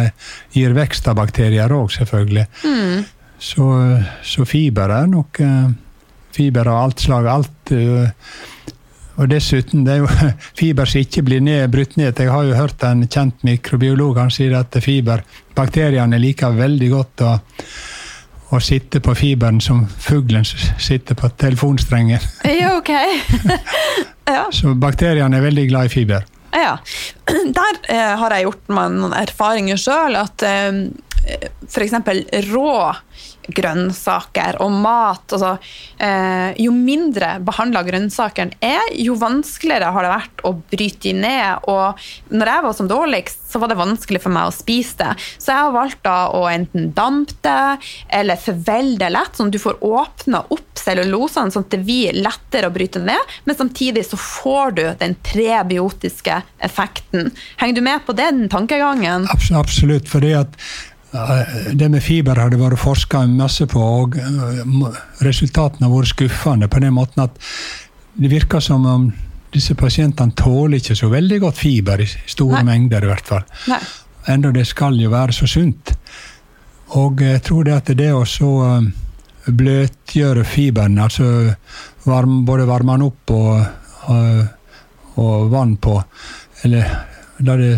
gir 0.54 0.76
vekst 0.76 1.08
av 1.10 1.18
bakterier 1.18 1.74
òg, 1.74 1.90
selvfølgelig. 1.94 2.46
Så, 3.44 3.66
så 4.22 4.46
fiber 4.48 4.94
er 4.94 5.08
nok 5.10 5.40
eh, 5.42 5.72
Fiber 6.34 6.66
av 6.66 6.80
alt 6.80 6.98
slag. 6.98 7.26
Alt 7.30 7.70
eh, 7.70 8.30
Og 9.22 9.28
dessuten, 9.30 9.84
det 9.86 9.92
er 9.92 10.00
jo 10.00 10.30
fiber 10.58 10.88
som 10.90 11.04
ikke 11.04 11.22
blir 11.28 11.42
ned, 11.44 11.68
brutt 11.70 11.94
ned. 12.00 12.18
Jeg 12.18 12.32
har 12.32 12.46
jo 12.48 12.56
hørt 12.58 12.82
en 12.82 13.04
kjent 13.06 13.44
mikrobiolog 13.46 14.18
han 14.18 14.32
sier 14.34 14.56
at 14.58 14.74
fiber 14.82 15.22
Bakteriene 15.54 16.18
liker 16.18 16.56
veldig 16.56 16.88
godt 16.90 17.22
å, 17.22 17.36
å 18.56 18.62
sitte 18.62 19.00
på 19.04 19.14
fiberen 19.18 19.60
som 19.62 19.84
fuglen 19.88 20.44
sitter 20.44 21.18
på 21.18 21.30
telefonstrengen. 21.40 22.22
Ja, 22.44 22.76
ok. 22.78 22.92
ja. 24.36 24.46
Så 24.54 24.74
bakteriene 24.78 25.38
er 25.38 25.46
veldig 25.48 25.68
glad 25.70 25.90
i 25.90 25.92
fiber. 25.92 26.26
Ja. 26.54 26.76
Der 27.58 27.80
eh, 27.90 28.14
har 28.20 28.34
jeg 28.34 28.48
gjort 28.48 28.74
meg 28.76 28.94
noen 28.98 29.16
erfaringer 29.18 29.80
sjøl. 29.80 30.18
At 30.20 30.44
eh, 30.46 30.84
f.eks. 31.24 31.94
rå 32.52 32.74
grønnsaker 33.44 34.56
og 34.64 34.72
mat 34.72 35.34
altså, 35.36 35.54
eh, 36.00 36.54
Jo 36.60 36.72
mindre 36.74 37.34
behandla 37.44 37.82
grønnsakene 37.86 38.56
er, 38.64 38.94
jo 39.00 39.16
vanskeligere 39.20 39.92
har 39.94 40.06
det 40.06 40.12
vært 40.14 40.44
å 40.48 40.52
bryte 40.56 41.02
de 41.04 41.12
ned. 41.18 41.66
Og 41.70 42.00
når 42.32 42.50
jeg 42.50 42.64
var 42.64 42.76
som 42.78 42.88
dårligst, 42.88 43.42
så 43.50 43.60
var 43.60 43.70
det 43.70 43.78
vanskelig 43.78 44.22
for 44.24 44.34
meg 44.34 44.48
å 44.48 44.54
spise 44.54 44.96
det. 45.02 45.10
Så 45.36 45.52
jeg 45.52 45.66
har 45.66 45.74
valgt 45.74 46.00
da 46.06 46.16
å 46.34 46.44
enten 46.50 46.92
dampe 46.96 47.36
det 47.44 47.88
eller 48.14 48.40
forvelde 48.40 49.02
det 49.04 49.10
lett, 49.12 49.36
sånn 49.36 49.50
at 49.50 49.56
du 49.56 49.60
får 49.60 49.82
åpna 49.84 50.44
opp 50.54 50.80
cellulosene, 50.80 51.52
sånn 51.52 51.66
at 51.66 51.74
det 51.74 51.82
blir 51.84 52.16
lettere 52.16 52.70
å 52.70 52.74
bryte 52.74 53.02
ned. 53.02 53.34
Men 53.44 53.58
samtidig 53.58 54.06
så 54.08 54.18
får 54.20 54.76
du 54.78 54.84
den 55.00 55.16
prebiotiske 55.26 56.40
effekten. 56.64 57.32
Henger 57.60 57.78
du 57.78 57.84
med 57.84 58.06
på 58.06 58.16
den 58.16 58.46
tankegangen? 58.52 59.28
Absolutt. 59.34 60.08
fordi 60.08 60.34
at 60.36 60.56
det 61.72 61.88
med 61.88 62.02
fiber 62.02 62.38
har 62.42 62.50
det 62.50 62.58
vært 62.58 62.80
forska 62.82 63.22
masse 63.30 63.66
på, 63.70 63.80
og 63.80 64.16
eh, 64.18 64.64
resultatene 65.22 65.86
har 65.86 65.94
vært 65.94 66.10
skuffende 66.10 66.68
på 66.70 66.82
den 66.82 66.96
måten 66.96 67.22
at 67.26 67.38
det 68.18 68.30
virker 68.32 68.62
som 68.62 68.86
om 68.86 69.06
disse 69.54 69.76
pasientene 69.78 70.34
tåler 70.34 70.80
ikke 70.80 70.96
så 70.98 71.10
veldig 71.12 71.38
godt 71.44 71.60
fiber 71.60 72.02
i 72.02 72.08
store 72.10 72.62
Nei. 72.62 72.66
mengder, 72.72 73.06
i 73.06 73.12
hvert 73.12 73.30
fall. 73.30 73.46
Nei. 73.70 73.80
Enda 74.34 74.50
det 74.54 74.66
skal 74.66 74.98
jo 74.98 75.12
være 75.12 75.36
så 75.36 75.46
sunt. 75.46 75.92
Og 76.98 77.22
jeg 77.22 77.42
tror 77.46 77.66
det 77.66 77.76
at 77.76 77.94
det 77.94 78.10
å 78.14 78.24
så 78.26 78.52
eh, 78.66 78.90
bløtgjøre 79.54 80.44
fiberen, 80.48 80.98
altså 80.98 81.28
varm, 82.08 82.42
både 82.48 82.66
varme 82.66 82.96
den 82.96 83.06
opp 83.06 83.34
og, 83.34 83.66
og, 84.10 84.46
og 85.22 85.50
vann 85.52 85.76
på, 85.78 85.98
eller 86.64 86.96
la 87.44 87.56
det 87.60 87.74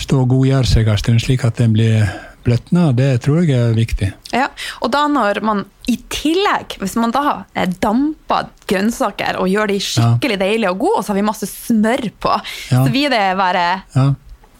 stå 0.00 0.22
og 0.24 0.30
godgjøre 0.32 0.68
seg 0.68 0.88
en 0.88 1.00
stund, 1.00 1.22
slik 1.22 1.44
at 1.46 1.60
den 1.60 1.74
blir 1.76 2.06
bløtna, 2.44 2.90
det 2.92 3.22
tror 3.24 3.44
jeg 3.46 3.56
er 3.56 3.76
viktig. 3.76 4.10
Ja, 4.34 4.48
Og 4.84 4.92
da 4.92 5.06
når 5.10 5.40
man 5.44 5.64
i 5.90 5.96
tillegg, 6.12 6.76
hvis 6.80 6.96
man 7.00 7.12
da 7.14 7.44
damper 7.80 8.50
grønnsaker 8.70 9.38
og 9.40 9.48
gjør 9.52 9.72
de 9.72 9.78
skikkelig 9.82 10.38
ja. 10.38 10.42
deilige 10.44 10.74
og 10.74 10.82
gode, 10.84 10.98
og 11.00 11.06
så 11.06 11.14
har 11.14 11.20
vi 11.20 11.30
masse 11.30 11.48
smør 11.48 12.04
på, 12.20 12.36
ja. 12.72 12.84
så 12.84 12.92
vil 12.92 13.08
det 13.12 13.22
være 13.40 13.64
ja. 13.94 14.06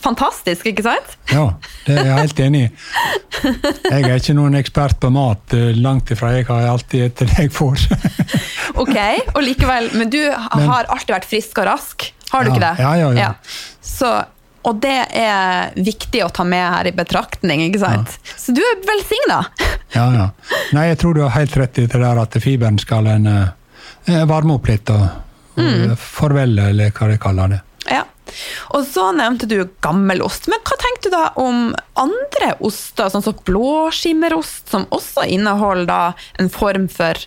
fantastisk, 0.04 0.68
ikke 0.72 0.86
sant? 0.86 1.16
Ja, 1.32 1.46
det 1.86 1.98
er 1.98 2.10
jeg 2.10 2.20
helt 2.22 2.42
enig 2.46 2.64
i. 2.64 2.72
Jeg 3.44 4.00
er 4.00 4.16
ikke 4.16 4.36
noen 4.36 4.56
ekspert 4.56 4.96
på 5.02 5.10
mat, 5.12 5.52
langt 5.76 6.12
ifra. 6.14 6.32
Jeg 6.32 6.48
har 6.48 6.68
alltid 6.70 7.08
et 7.10 7.24
det 7.24 7.40
jeg 7.42 7.52
får. 7.52 7.84
ok, 8.82 8.98
og 9.34 9.42
likevel, 9.44 9.90
men 9.98 10.12
du 10.12 10.22
har 10.32 10.88
alltid 10.88 11.18
vært 11.18 11.28
frisk 11.28 11.60
og 11.60 11.68
rask, 11.68 12.08
har 12.32 12.46
du 12.46 12.54
ikke 12.54 12.64
det? 12.64 12.76
Ja, 12.80 12.94
ja, 12.98 13.10
ja. 13.14 13.32
Så 13.84 14.08
og 14.64 14.80
det 14.80 14.96
er 15.12 15.74
viktig 15.76 16.22
å 16.24 16.30
ta 16.32 16.44
med 16.48 16.64
her 16.64 16.88
i 16.88 16.94
betraktning, 16.96 17.66
ikke 17.66 17.82
sant? 17.82 18.14
Ja. 18.16 18.38
Så 18.40 18.54
du 18.56 18.62
er 18.64 18.80
velsigna! 18.88 19.42
ja, 19.96 20.06
ja. 20.16 20.30
Nei, 20.76 20.88
jeg 20.90 21.00
tror 21.02 21.16
du 21.16 21.22
har 21.26 21.34
helt 21.36 21.56
rett 21.60 21.82
i 21.82 21.86
det 21.86 22.00
der 22.00 22.22
at 22.22 22.38
fiberen 22.40 22.80
skal 22.80 23.08
en 23.12 23.28
uh, 23.28 24.24
varme 24.30 24.56
opp 24.56 24.70
litt 24.70 24.90
og, 24.94 25.04
mm. 25.60 25.94
forvelle, 26.00 26.70
eller 26.72 26.94
hva 26.96 27.10
de 27.12 27.20
kaller 27.20 27.54
det. 27.54 27.60
Ja. 27.92 28.02
Og 28.74 28.86
så 28.88 29.10
nevnte 29.14 29.46
du 29.50 29.58
gammelost. 29.84 30.48
Men 30.50 30.62
hva 30.64 30.78
tenkte 30.80 31.10
du 31.10 31.14
da 31.14 31.26
om 31.40 31.74
andre 32.00 32.54
oster, 32.64 33.12
sånn 33.12 33.24
som 33.24 33.36
blåskimmerost, 33.46 34.70
som 34.72 34.88
også 34.94 35.26
inneholder 35.36 36.16
en 36.40 36.50
form 36.52 36.88
for 36.92 37.20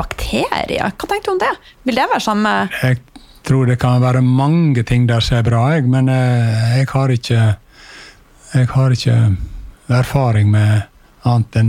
bakterier? 0.00 0.90
Hva 0.90 1.06
tenkte 1.06 1.30
du 1.30 1.34
om 1.36 1.42
det? 1.42 1.54
Vil 1.86 2.02
det 2.02 2.10
være 2.10 2.24
samme 2.24 2.56
Jeg 2.82 2.98
tror 3.46 3.66
det 3.66 3.78
kan 3.80 4.02
være 4.02 4.22
mange 4.24 4.84
ting 4.86 5.06
der 5.08 5.22
som 5.24 5.40
er 5.40 5.46
bra, 5.46 5.64
jeg, 5.74 5.86
men 5.90 6.08
eh, 6.12 6.78
jeg 6.78 6.90
har 6.92 7.16
ikke 7.16 7.42
Jeg 8.50 8.66
har 8.66 8.90
ikke 8.90 9.36
erfaring 9.94 10.48
med 10.50 10.82
annet 11.22 11.56
enn 11.60 11.68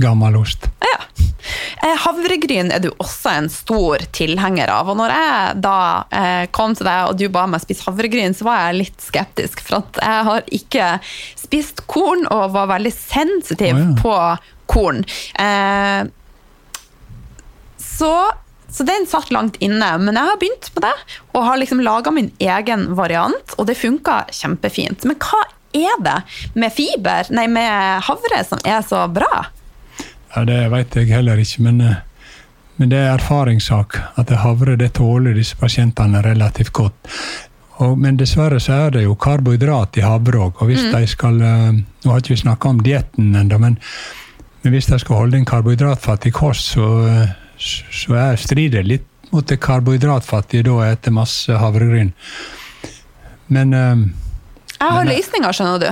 gammel 0.00 0.38
ost. 0.38 0.64
Ja. 0.80 0.94
Eh, 1.82 1.98
havregryn 2.06 2.70
er 2.72 2.80
du 2.80 2.88
også 2.94 3.34
en 3.34 3.50
stor 3.52 4.00
tilhenger 4.16 4.70
av. 4.72 4.88
Og 4.88 4.96
når 4.96 5.12
jeg 5.12 5.58
da 5.60 5.76
eh, 6.08 6.46
kom 6.56 6.72
til 6.78 6.88
deg 6.88 7.10
og 7.10 7.18
du 7.20 7.26
ba 7.28 7.44
meg 7.50 7.60
spise 7.60 7.84
havregryn, 7.84 8.32
så 8.32 8.48
var 8.48 8.62
jeg 8.62 8.78
litt 8.78 9.04
skeptisk. 9.04 9.60
For 9.66 9.82
at 9.82 10.00
jeg 10.00 10.26
har 10.30 10.48
ikke 10.60 10.88
spist 11.42 11.84
korn 11.90 12.24
og 12.32 12.54
var 12.56 12.72
veldig 12.72 12.94
sensitiv 12.96 13.76
oh, 13.76 13.84
ja. 13.84 13.92
på 14.00 14.16
korn. 14.72 15.02
så 17.76 18.14
så 18.72 18.86
den 18.88 19.06
satt 19.08 19.30
langt 19.30 19.58
inne. 19.60 19.88
Men 20.00 20.16
jeg 20.16 20.30
har 20.30 20.38
begynt 20.40 20.70
med 20.74 20.86
det, 20.86 20.94
og 21.32 21.44
har 21.44 21.60
liksom 21.60 21.82
laga 21.84 22.12
min 22.14 22.30
egen 22.40 22.86
variant, 22.96 23.56
og 23.58 23.68
det 23.68 23.76
funka 23.76 24.22
kjempefint. 24.32 25.04
Men 25.08 25.18
hva 25.20 25.42
er 25.76 26.00
det 26.04 26.18
med 26.54 26.72
fiber, 26.72 27.28
nei, 27.34 27.46
med 27.52 28.00
havre 28.08 28.40
som 28.48 28.62
er 28.64 28.80
så 28.86 29.04
bra? 29.12 29.46
Ja, 30.34 30.44
Det 30.48 30.68
veit 30.72 30.96
jeg 30.96 31.12
heller 31.12 31.36
ikke, 31.36 31.62
men, 31.68 31.80
eh, 31.80 32.00
men, 32.76 32.88
det 32.88 32.98
er 32.98 33.14
erfaringssak. 33.18 33.98
At 34.16 34.30
havre 34.30 34.76
det 34.76 34.94
tåler 34.94 35.34
disse 35.34 35.56
pasientene 35.56 36.22
relativt 36.24 36.72
godt. 36.72 37.12
Og, 37.82 37.98
men 37.98 38.16
dessverre 38.16 38.60
så 38.60 38.86
er 38.86 38.90
det 38.96 39.04
jo 39.04 39.14
karbohydrat 39.16 39.96
i 39.98 40.04
havre 40.06 40.38
òg. 40.38 40.60
Og 40.60 40.70
hvis 40.70 40.86
mm. 40.86 40.92
de 40.96 41.06
skal 41.06 41.40
eh, 41.42 41.70
Nå 42.02 42.10
har 42.10 42.18
ikke 42.18 42.34
vi 42.34 42.40
snakka 42.40 42.68
om 42.68 42.80
dietten 42.82 43.34
ennå, 43.36 43.58
men, 43.58 43.76
men, 44.62 44.72
hvis 44.72 44.88
de 44.88 44.98
skal 44.98 45.16
holde 45.16 45.36
en 45.36 45.46
karbohydratfattig 45.46 46.32
kost, 46.32 46.72
så 46.72 46.88
eh, 47.06 47.36
så 47.62 48.16
jeg 48.16 48.40
strider 48.42 48.86
litt 48.86 49.08
mot 49.32 49.46
det 49.48 49.60
karbohydratfattige 49.64 50.66
da 50.68 50.78
jeg 50.86 50.98
etter 50.98 51.14
masse 51.16 51.60
havregryn. 51.62 52.12
Men 53.52 53.76
um, 53.76 54.02
Jeg 54.78 54.88
har 54.88 55.04
men, 55.04 55.14
løsninger, 55.14 55.56
skjønner 55.56 55.80
du. 55.80 55.88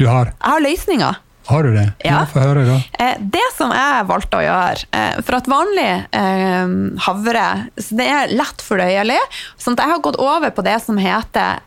Du 0.00 0.08
har? 0.08 0.32
Jeg 0.32 0.54
har 0.54 0.64
løsninger. 0.64 1.20
Har 1.46 1.62
du 1.66 1.72
det? 1.74 1.88
Ja. 2.06 2.20
Få 2.30 2.42
høre, 2.42 2.62
da. 2.66 2.76
Eh, 3.02 3.16
det 3.34 3.44
som 3.56 3.72
jeg 3.74 4.06
valgte 4.06 4.38
å 4.38 4.44
gjøre 4.44 4.86
eh, 4.94 5.16
For 5.26 5.38
at 5.40 5.48
vanlig 5.50 5.88
eh, 6.14 6.74
havre 7.02 7.46
det 7.98 8.06
er 8.06 8.34
lett 8.36 8.62
fordøyelig. 8.62 9.18
sånn 9.58 9.74
at 9.74 9.82
jeg 9.82 9.92
har 9.92 10.04
gått 10.04 10.20
over 10.22 10.54
på 10.54 10.62
det 10.66 10.78
som 10.84 11.00
heter 11.02 11.64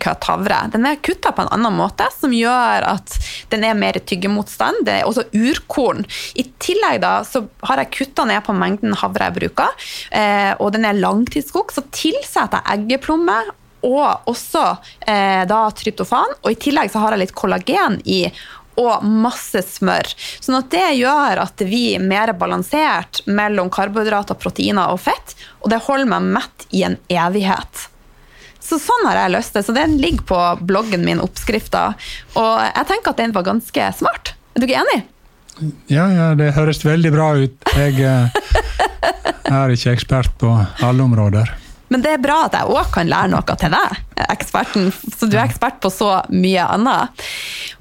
cut 0.00 0.26
havre. 0.28 0.58
Den 0.72 0.86
er 0.88 1.00
kutta 1.02 1.32
på 1.32 1.44
en 1.44 1.52
annen 1.54 1.76
måte, 1.78 2.08
som 2.16 2.34
gjør 2.34 2.86
at 2.88 3.16
den 3.52 3.64
er 3.64 3.78
mer 3.78 4.00
tyggemotstand. 4.00 4.84
Det 4.86 4.98
er 5.00 5.08
også 5.08 5.28
urkorn. 5.36 6.04
I 6.34 6.46
tillegg 6.62 7.00
da, 7.04 7.20
så 7.24 7.44
har 7.68 7.82
jeg 7.82 7.92
kutta 8.00 8.26
ned 8.28 8.44
på 8.46 8.56
mengden 8.56 8.96
havre 8.98 9.30
jeg 9.30 9.38
bruker, 9.38 9.88
og 10.58 10.72
den 10.74 10.86
er 10.88 10.98
langtidskokt. 10.98 11.76
Så 11.76 11.86
tilsetter 11.94 12.62
jeg 12.64 12.80
eggeplomme 12.80 13.40
og 13.86 14.28
også 14.28 14.64
eh, 15.08 15.44
da 15.48 15.60
tryptofan. 15.76 16.36
Og 16.42 16.52
i 16.52 16.58
tillegg 16.60 16.92
så 16.92 17.02
har 17.04 17.16
jeg 17.16 17.26
litt 17.26 17.36
kollagen 17.36 18.00
i 18.04 18.24
og 18.80 19.04
masse 19.04 19.60
smør. 19.66 20.08
Sånn 20.40 20.56
at 20.60 20.70
det 20.72 20.86
gjør 21.00 21.42
at 21.42 21.64
vi 21.68 21.82
er 21.96 22.04
mer 22.04 22.32
balansert 22.38 23.20
mellom 23.28 23.68
karbohydrater, 23.72 24.38
proteiner 24.40 24.94
og 24.94 25.02
fett, 25.04 25.34
og 25.60 25.72
det 25.72 25.82
holder 25.84 26.08
meg 26.08 26.28
mett 26.38 26.68
i 26.76 26.84
en 26.86 26.96
evighet. 27.12 27.88
Så 28.70 28.78
sånn 28.78 29.08
har 29.08 29.24
jeg 29.24 29.34
løst 29.34 29.56
det. 29.56 29.64
Så 29.66 29.74
den 29.74 29.96
ligger 29.98 30.26
på 30.30 30.42
bloggen 30.66 31.02
min, 31.06 31.22
oppskrifta. 31.22 31.88
Og 32.38 32.52
jeg 32.68 32.86
tenker 32.90 33.14
at 33.14 33.22
den 33.22 33.34
var 33.34 33.48
ganske 33.48 33.88
smart. 33.98 34.34
Er 34.54 34.62
du 34.62 34.68
ikke 34.68 34.82
enig? 34.82 35.00
Ja, 35.92 36.06
ja, 36.08 36.28
det 36.38 36.52
høres 36.56 36.84
veldig 36.86 37.10
bra 37.12 37.32
ut. 37.42 37.72
Jeg 37.76 37.98
eh, 38.06 38.38
er 39.50 39.74
ikke 39.74 39.96
ekspert 39.96 40.32
på 40.40 40.54
alle 40.86 41.04
områder. 41.04 41.50
Men 41.90 42.04
det 42.04 42.12
er 42.14 42.22
bra 42.22 42.44
at 42.46 42.54
jeg 42.54 42.70
òg 42.70 42.92
kan 42.94 43.08
lære 43.10 43.32
noe 43.32 43.56
til 43.58 43.72
deg, 43.74 43.96
eksperten. 44.30 44.92
Så 44.94 45.26
du 45.26 45.34
er 45.34 45.42
ekspert 45.48 45.80
på 45.82 45.90
så 45.90 46.20
mye 46.30 46.62
annet. 46.76 47.24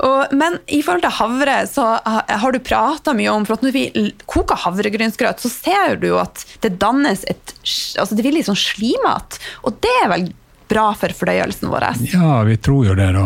Og, 0.02 0.34
men 0.34 0.58
i 0.65 0.82
forhold 0.82 1.06
til 1.06 1.13
havre, 1.13 1.60
så 1.69 1.86
har 2.02 2.56
du 2.56 2.60
prata 2.65 3.13
mye 3.13 3.30
om 3.36 3.45
For 3.45 3.62
når 3.62 3.75
vi 3.75 4.08
koker 4.25 4.58
havregrynsgrøt, 4.65 5.43
så 5.43 5.52
ser 5.54 5.99
du 6.02 6.10
jo 6.10 6.19
at 6.23 6.41
det 6.65 6.80
dannes 6.82 7.21
et 7.30 7.54
altså 7.99 8.15
Det 8.15 8.25
blir 8.25 8.39
litt 8.39 8.49
sånn 8.49 8.58
slimete. 8.58 9.43
Og 9.67 9.78
det 9.84 9.93
er 10.02 10.13
vel 10.15 10.30
bra 10.70 10.92
for 10.98 11.14
fordøyelsen 11.16 11.72
vår? 11.72 11.88
Ja, 12.14 12.44
vi 12.48 12.58
tror 12.62 12.86
jo 12.90 12.96
det, 12.98 13.10
da. 13.16 13.26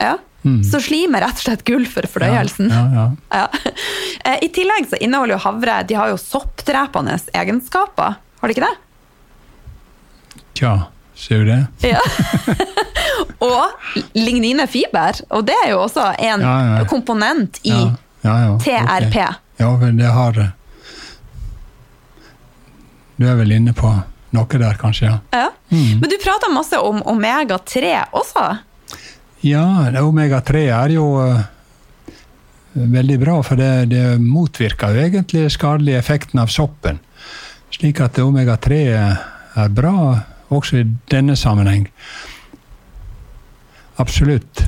Ja. 0.00 0.14
Mm. 0.44 0.60
Så 0.64 0.80
slim 0.84 1.14
er 1.16 1.24
rett 1.24 1.38
og 1.40 1.46
slett 1.46 1.64
gull 1.64 1.86
for 1.88 2.06
fordøyelsen. 2.10 2.68
Ja, 2.68 2.84
ja, 2.92 3.04
ja. 3.40 3.74
Eh, 4.24 4.42
I 4.44 4.48
tillegg 4.52 4.90
så 4.90 5.00
inneholder 5.00 5.38
jo 5.38 5.42
havre 5.46 5.78
de 5.88 5.96
har 5.98 6.12
jo 6.12 6.18
soppdrepende 6.20 7.16
egenskaper. 7.32 8.18
Har 8.40 8.50
de 8.50 8.56
ikke 8.56 8.66
det? 8.66 8.74
Tja, 10.54 10.74
ser 11.18 11.44
du 11.44 11.50
det? 11.50 11.60
Ja. 11.88 12.02
og 13.48 14.12
ligninefiber, 14.12 15.24
og 15.30 15.46
det 15.48 15.56
er 15.64 15.72
jo 15.72 15.80
også 15.86 16.10
en 16.18 16.44
ja, 16.44 16.56
ja. 16.74 16.84
komponent 16.90 17.62
i 17.64 17.78
TRP. 18.24 19.16
Okay. 19.16 19.32
Ja 19.56 19.70
vel, 19.78 19.96
det 19.96 20.12
har 20.12 20.36
det. 20.36 20.50
Du 23.16 23.26
er 23.30 23.36
vel 23.38 23.54
inne 23.54 23.72
på 23.76 23.92
noe 24.34 24.60
der, 24.60 24.76
kanskje? 24.80 25.08
Ja. 25.10 25.18
ja. 25.32 25.50
Mm. 25.70 26.00
Men 26.02 26.10
du 26.10 26.16
prater 26.22 26.52
masse 26.52 26.78
om 26.78 27.00
omega-3 27.14 27.94
også? 28.14 28.44
Ja, 29.44 29.64
omega-3 30.00 30.62
er 30.72 30.94
jo 30.94 31.08
uh, 31.20 31.40
veldig 32.74 33.18
bra, 33.20 33.38
for 33.46 33.60
det, 33.60 33.90
det, 33.92 34.04
motvirker 34.22 34.94
jo 34.94 35.02
egentlig 35.08 35.48
skadelig 35.52 35.98
effekten 35.98 36.42
av 36.42 36.52
soppen. 36.52 37.00
Slik 37.74 38.00
at 38.04 38.20
omega-3 38.22 38.78
er 38.94 39.74
bra 39.74 39.96
også 40.54 40.80
i 40.80 40.86
denne 41.10 41.36
sammenheng. 41.36 41.88
Absolutt. 44.00 44.64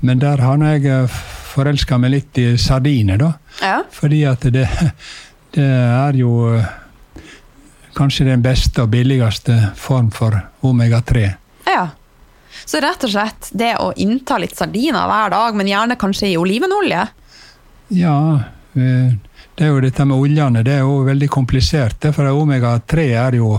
Men 0.00 0.20
der 0.22 0.42
har 0.42 0.58
nå 0.58 0.70
jeg 0.76 1.08
forelska 1.48 1.98
meg 1.98 2.12
litt 2.14 2.38
i 2.38 2.50
sardiner, 2.60 3.18
da. 3.18 3.32
Ja. 3.62 3.78
Fordi 3.90 4.22
at 4.30 4.44
det, 4.54 4.66
det 5.56 5.66
er 5.66 6.18
jo 6.18 6.52
eh, 6.54 6.68
kanskje 7.98 8.28
den 8.30 8.42
beste 8.44 8.84
og 8.84 8.92
billigste 8.94 9.56
form 9.76 10.12
for 10.14 10.38
omega-3. 10.66 11.30
ja. 11.68 11.88
Så 12.68 12.80
rett 12.82 13.04
og 13.04 13.10
slett 13.12 13.48
det 13.56 13.70
å 13.80 13.92
innta 13.96 14.36
litt 14.40 14.56
sardiner 14.56 15.06
hver 15.08 15.30
dag, 15.32 15.54
men 15.56 15.68
gjerne 15.70 15.96
kanskje 15.96 16.32
i 16.32 16.36
olivenolje. 16.36 17.06
Ja, 17.96 18.16
eh, 18.74 19.14
det 19.54 19.64
er 19.64 19.70
jo 19.72 19.80
dette 19.80 20.04
med 20.04 20.18
oljene. 20.18 20.64
Det 20.66 20.74
er 20.74 20.82
jo 20.84 20.98
veldig 21.06 21.28
komplisert. 21.32 22.08
For 22.12 22.28
omega-3 22.28 23.06
er 23.22 23.38
jo 23.38 23.54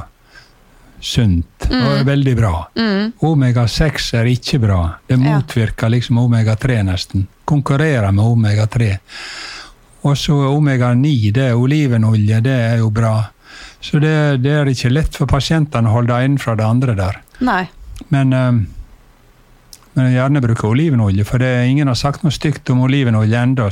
sunt 1.00 1.70
og 1.70 1.88
er 1.96 2.06
veldig 2.06 2.36
bra. 2.38 2.54
Mm. 2.76 3.12
Omega-6 3.26 4.14
er 4.20 4.30
ikke 4.30 4.60
bra. 4.62 4.82
Det 5.08 5.18
motvirker 5.20 5.90
liksom 5.90 6.22
omega-3 6.22 6.84
nesten. 6.92 7.26
Konkurrerer 7.50 8.12
med 8.12 8.26
omega-3. 8.26 8.92
Og 10.08 10.16
så 10.18 10.38
omega-9, 10.54 11.32
det 11.36 11.50
er 11.50 11.60
olivenolje, 11.60 12.40
det 12.46 12.58
er 12.70 12.78
jo 12.84 12.90
bra. 12.94 13.16
Så 13.82 14.02
det, 14.04 14.42
det 14.44 14.52
er 14.60 14.70
ikke 14.70 14.92
lett 14.92 15.16
for 15.16 15.30
pasientene 15.30 15.90
å 15.90 16.00
holde 16.00 16.12
det 16.12 16.28
ene 16.28 16.42
fra 16.42 16.56
det 16.60 16.68
andre 16.68 16.96
der. 16.98 17.22
Nei. 17.40 17.64
Men, 18.12 18.34
eh, 18.36 18.60
men 19.96 20.12
gjerne 20.14 20.42
bruke 20.44 20.68
olivenolje, 20.68 21.26
for 21.28 21.42
det, 21.42 21.52
ingen 21.72 21.90
har 21.92 21.98
sagt 22.00 22.24
noe 22.24 22.36
stygt 22.36 22.70
om 22.74 22.84
olivenolje 22.86 23.40
ennå. 23.40 23.70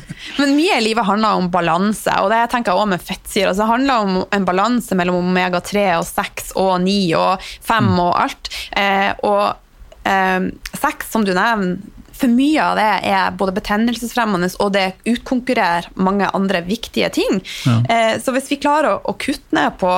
Men 0.40 0.54
mye 0.56 0.76
i 0.78 0.84
livet 0.84 1.06
handler 1.08 1.38
om 1.40 1.48
balanse, 1.52 2.12
og 2.20 2.30
det 2.32 2.42
jeg 2.42 2.50
tenker 2.52 2.72
jeg 2.72 2.80
også 2.80 2.92
med 2.92 3.04
fettsyre. 3.04 3.50
Altså, 3.50 3.62
det 3.62 3.70
handler 3.70 4.04
om 4.04 4.18
en 4.36 4.46
balanse 4.48 4.98
mellom 4.98 5.20
omega-3 5.22 5.86
og 5.98 6.06
6 6.08 6.52
og 6.60 6.74
9 6.84 6.98
og 7.18 7.46
5 7.70 7.90
og 8.04 8.12
alt. 8.24 8.50
Eh, 8.76 9.10
og 9.26 10.06
eh, 10.08 10.50
6, 10.76 11.10
som 11.14 11.26
du 11.26 11.32
nevner, 11.32 11.80
for 12.20 12.32
mye 12.32 12.60
av 12.60 12.76
det 12.76 12.88
er 13.08 13.36
både 13.40 13.54
betennelsesfremmende 13.56 14.50
og 14.60 14.72
det 14.74 14.86
utkonkurrerer 15.08 15.88
mange 16.04 16.28
andre 16.36 16.60
viktige 16.66 17.08
ting. 17.16 17.40
Ja. 17.64 17.78
Eh, 17.88 18.14
så 18.20 18.34
hvis 18.36 18.50
vi 18.52 18.60
klarer 18.60 18.98
å, 18.98 19.00
å 19.08 19.16
kutte 19.20 19.56
ned 19.56 19.78
på 19.80 19.90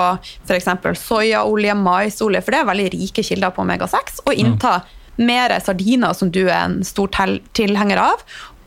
f.eks. 0.47 0.71
soyaolje, 1.03 1.77
maisolje, 1.79 2.43
for 2.45 2.55
det 2.55 2.63
er 2.63 2.71
veldig 2.71 2.91
rike 2.95 3.27
kilder 3.27 3.55
på 3.55 3.65
omega-6, 3.65 4.23
og 4.27 4.39
innta 4.39 4.79
mer 5.21 5.55
sardiner, 5.61 6.15
som 6.17 6.31
du 6.33 6.45
er 6.47 6.61
en 6.61 6.81
stor 6.87 7.11
tilhenger 7.57 8.01
av, 8.01 8.23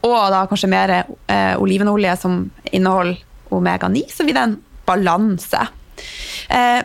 og 0.06 0.18
da 0.34 0.44
kanskje 0.50 0.70
mer 0.70 0.94
eh, 1.00 1.56
olivenolje 1.62 2.18
som 2.22 2.44
inneholder 2.72 3.24
omega-9, 3.56 4.04
så 4.12 4.26
blir 4.26 4.38
det 4.38 4.44
en 4.46 4.60
balanse. 4.86 5.64
Eh, 6.54 6.82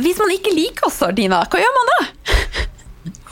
hvis 0.00 0.20
man 0.22 0.32
ikke 0.32 0.54
liker 0.56 0.92
sardiner, 0.92 1.48
hva 1.50 1.60
gjør 1.60 1.74
man 1.76 1.90
da? 1.92 1.98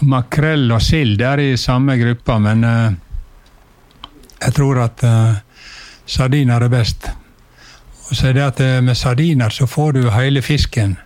Makrell 0.09 0.71
og 0.73 0.81
sild 0.81 1.21
er 1.21 1.43
i 1.43 1.57
samme 1.61 1.97
gruppa, 2.01 2.39
men 2.41 2.65
uh, 2.65 2.93
jeg 4.41 4.55
tror 4.57 4.81
at 4.87 5.05
uh, 5.05 5.35
sardiner 6.09 6.65
er 6.65 6.73
best. 6.73 7.11
Og 8.09 8.17
så 8.17 8.31
er 8.31 8.39
det 8.39 8.47
at 8.47 8.63
uh, 8.65 8.81
Med 8.85 8.97
sardiner 8.97 9.53
så 9.53 9.67
får 9.69 9.93
du 9.99 10.11
hele 10.11 10.43
fisken. 10.43 10.97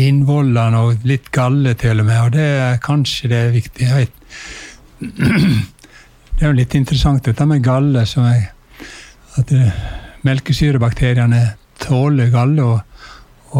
Innvollene 0.00 0.80
og 0.82 1.06
litt 1.06 1.30
galle 1.30 1.74
til 1.78 2.02
og 2.02 2.06
med, 2.08 2.20
og 2.24 2.32
det 2.34 2.48
er 2.64 2.82
kanskje 2.82 3.30
det 3.30 3.38
er 3.38 3.54
viktig. 3.54 3.86
Jeg 3.86 3.96
vet. 4.00 4.12
Det 6.40 6.46
er 6.46 6.54
jo 6.54 6.56
litt 6.56 6.72
interessant 6.72 7.26
dette 7.28 7.44
med 7.44 7.60
galle. 7.60 8.06
som 8.08 8.24
jeg, 8.24 8.46
at 9.36 9.50
melkesyrebakteriene 10.24 11.40
tåler 11.82 12.30
galle, 12.32 12.64
og, 12.64 12.80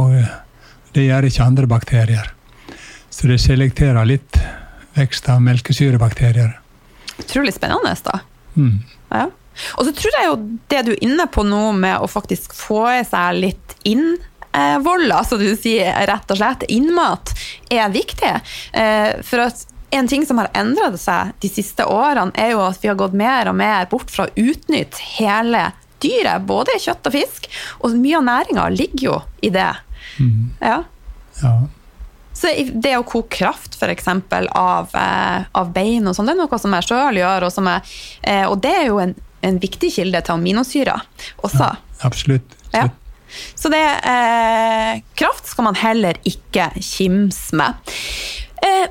og 0.00 0.14
det 0.94 1.04
gjør 1.04 1.28
ikke 1.28 1.44
andre 1.44 1.66
bakterier. 1.68 2.30
Så 3.10 3.28
det 3.28 3.36
selekterer 3.42 4.08
litt 4.08 4.38
vekst 4.96 5.28
av 5.32 5.42
melkesyrebakterier. 5.42 6.56
Utrolig 7.20 7.54
spennende, 7.54 7.94
da. 8.04 8.20
Mm. 8.56 8.80
Ja. 9.10 9.26
Og 9.76 9.84
så 9.86 9.92
tror 9.96 10.14
jeg 10.16 10.28
jo 10.28 10.36
det 10.72 10.82
du 10.86 10.92
er 10.94 11.02
inne 11.04 11.26
på 11.30 11.44
nå 11.46 11.72
med 11.76 12.00
å 12.00 12.08
faktisk 12.08 12.54
få 12.56 12.84
i 13.00 13.02
seg 13.04 13.40
litt 13.42 13.74
innvoller, 13.88 15.16
altså 15.18 15.38
du 15.40 15.48
sier 15.58 15.92
rett 16.08 16.32
og 16.32 16.40
slett 16.40 16.64
innmat, 16.72 17.32
er 17.70 17.92
viktig. 17.92 18.32
Eh, 18.72 19.20
For 19.26 19.44
at 19.44 19.66
en 19.90 20.08
ting 20.08 20.24
som 20.26 20.38
har 20.38 20.50
endret 20.54 21.00
seg 21.02 21.32
de 21.42 21.50
siste 21.50 21.84
årene, 21.90 22.32
er 22.38 22.54
jo 22.54 22.62
at 22.62 22.78
vi 22.82 22.88
har 22.88 22.98
gått 22.98 23.16
mer 23.18 23.50
og 23.50 23.58
mer 23.58 23.88
bort 23.90 24.10
fra 24.10 24.28
å 24.28 24.34
utnytte 24.38 25.02
hele 25.18 25.66
dyret, 26.00 26.46
både 26.48 26.78
kjøtt 26.80 27.10
og 27.10 27.12
fisk, 27.12 27.50
og 27.82 27.98
mye 27.98 28.20
av 28.20 28.24
næringa 28.28 28.68
ligger 28.72 29.04
jo 29.04 29.18
i 29.44 29.50
det. 29.52 29.68
Ja. 30.62 30.78
Ja. 31.42 31.54
Så 32.40 32.52
det 32.72 32.94
å 32.96 33.04
koke 33.04 33.36
kraft 33.36 33.76
eksempel, 33.84 34.48
av, 34.56 34.94
eh, 34.96 35.42
av 35.52 35.72
bein 35.74 36.08
og 36.08 36.16
sånn, 36.16 36.30
det 36.30 36.36
er 36.36 36.40
noe 36.40 36.60
som 36.60 36.76
jeg 36.78 36.88
sjøl 36.88 37.20
gjør. 37.20 37.44
Og, 37.44 37.52
som 37.52 37.68
jeg, 37.68 37.82
eh, 38.22 38.46
og 38.48 38.62
det 38.64 38.72
er 38.78 38.86
jo 38.88 39.00
en, 39.02 39.12
en 39.44 39.58
viktig 39.60 39.90
kilde 39.92 40.22
til 40.24 40.38
aminosyrer 40.38 41.04
også. 41.44 41.74
Absolutt. 42.06 42.56
Ja. 42.72 42.88
Så 43.54 43.68
det 43.70 43.82
eh, 44.08 45.02
Kraft 45.20 45.50
skal 45.52 45.68
man 45.68 45.76
heller 45.78 46.16
ikke 46.26 46.70
kimse 46.80 47.56
med. 47.60 47.92
Eh, 48.64 48.88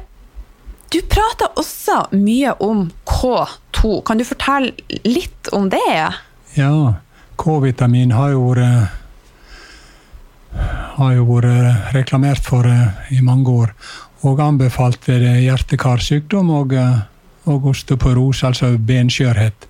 du 0.90 1.02
prater 1.10 1.52
også 1.60 2.04
mye 2.18 2.54
om 2.66 2.88
K2. 3.10 4.00
Kan 4.06 4.22
du 4.22 4.26
fortelle 4.26 4.74
litt 5.06 5.50
om 5.54 5.70
det? 5.74 5.98
Ja, 6.58 6.94
K-vitamin 7.40 8.14
har 8.14 8.34
jo 8.34 8.48
vært 8.52 8.99
har 11.00 11.14
jo 11.16 11.26
vært 11.30 11.94
reklamert 11.96 12.46
for 12.46 12.68
eh, 12.68 13.16
i 13.16 13.22
mange 13.22 13.50
år. 13.50 13.74
Og 14.28 14.42
anbefalt 14.44 15.08
ved 15.08 15.24
hjerte-karsykdom 15.46 16.50
og, 16.52 16.74
eh, 16.74 17.00
og 17.50 17.70
osteoporose, 17.72 18.48
altså 18.48 18.74
benskjørhet. 18.78 19.68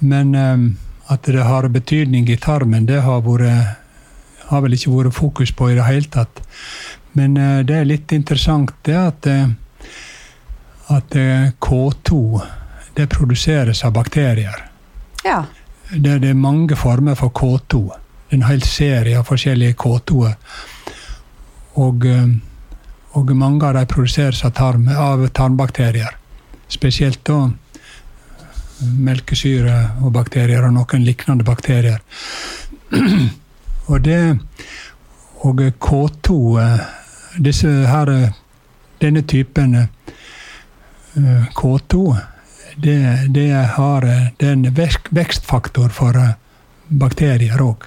Men 0.00 0.34
eh, 0.34 0.56
at 1.12 1.22
det 1.22 1.42
har 1.42 1.68
betydning 1.68 2.28
i 2.30 2.36
tarmen, 2.36 2.86
det 2.86 3.02
har, 3.02 3.20
vært, 3.22 3.76
har 4.50 4.62
vel 4.64 4.74
ikke 4.74 4.94
vært 4.94 5.14
fokus 5.14 5.52
på 5.52 5.70
i 5.70 5.76
det 5.78 5.86
hele 5.86 6.10
tatt. 6.10 6.42
Men 7.16 7.36
eh, 7.36 7.60
det 7.64 7.80
er 7.80 7.88
litt 7.88 8.12
interessant 8.12 8.72
det 8.86 8.96
at, 8.98 9.28
eh, 9.30 9.46
at 10.92 11.16
eh, 11.16 11.52
K2 11.60 12.40
det 12.96 13.06
produseres 13.12 13.84
av 13.84 13.94
bakterier. 13.96 14.66
Ja. 15.24 15.44
Det, 15.90 16.18
det 16.24 16.32
er 16.32 16.38
mange 16.38 16.76
former 16.76 17.16
for 17.18 17.32
K2. 17.32 17.84
En 18.34 18.42
hel 18.42 18.62
serie 18.66 19.18
av 19.18 19.28
forskjellige 19.28 19.76
K2-er. 19.78 20.36
Og, 21.82 22.06
eh, 22.06 22.28
og 23.16 23.30
mange 23.36 23.66
av 23.66 23.74
de 23.74 23.84
produseres 23.86 24.44
av, 24.44 24.52
tarm, 24.52 24.88
av 24.88 25.28
tarmbakterier. 25.28 26.16
Spesielt 26.68 27.24
da 27.24 27.50
melkesyre 28.80 29.76
og 30.02 30.12
bakterier 30.12 30.66
og 30.66 30.74
noen 30.74 31.04
lignende 31.06 31.44
bakterier. 31.44 32.02
og 33.90 34.02
det 34.02 34.38
Og 35.46 35.60
K2 35.60 36.36
eh, 36.58 36.80
disse 37.38 37.68
her, 37.68 38.08
eh, 38.10 38.32
Denne 39.00 39.22
typen 39.22 39.74
eh, 39.76 41.44
K2 41.54 42.16
det, 42.76 43.26
det, 43.28 43.52
har, 43.52 44.02
eh, 44.02 44.28
det 44.36 44.48
er 44.48 44.52
en 44.52 44.66
vekstfaktor 45.10 45.88
for 45.88 46.16
eh, 46.16 46.34
bakterier 46.88 47.60
òg. 47.62 47.86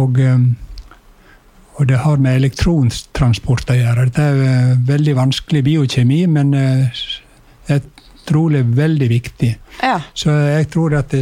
Og, 0.00 0.20
eh, 0.20 0.38
og 1.74 1.88
det 1.90 2.02
har 2.04 2.22
med 2.22 2.40
elektrontransport 2.40 3.70
å 3.70 3.78
gjøre. 3.78 4.08
Dette 4.10 4.28
er 4.30 4.44
eh, 4.48 4.76
veldig 4.88 5.16
vanskelig 5.18 5.64
biokjemi, 5.66 6.24
men 6.26 6.54
det 6.54 7.76
er 7.76 7.82
trolig 8.24 8.64
veldig 8.76 9.08
viktig. 9.10 9.56
ja. 9.82 10.00
Så 10.14 10.30
jeg 10.30 10.70
tror 10.72 10.94
at 10.96 11.12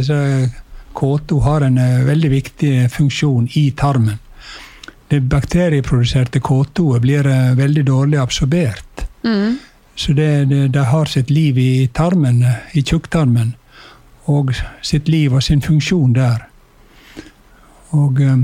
K2 0.93 1.41
har 1.41 1.61
en 1.61 1.77
eh, 1.77 2.05
veldig 2.05 2.29
viktig 2.29 2.91
funksjon 2.91 3.47
i 3.53 3.71
tarmen. 3.71 4.19
Det 5.07 5.19
bakterieproduserte 5.29 6.39
K2 6.39 6.99
blir 6.99 7.27
eh, 7.27 7.53
veldig 7.57 7.85
dårlig 7.85 8.17
absorbert. 8.17 9.05
Mm. 9.23 9.57
Så 9.95 10.13
det, 10.13 10.45
det, 10.45 10.67
det 10.67 10.85
har 10.89 11.05
sitt 11.05 11.29
liv 11.29 11.57
i 11.57 11.87
tarmen, 11.93 12.43
eh, 12.43 12.77
i 12.77 12.83
tjukktarmen, 12.83 13.53
og 14.25 14.53
sitt 14.81 15.07
liv 15.07 15.33
og 15.33 15.43
sin 15.43 15.61
funksjon 15.61 16.13
der. 16.13 16.47
Og, 17.91 18.21
eh, 18.21 18.37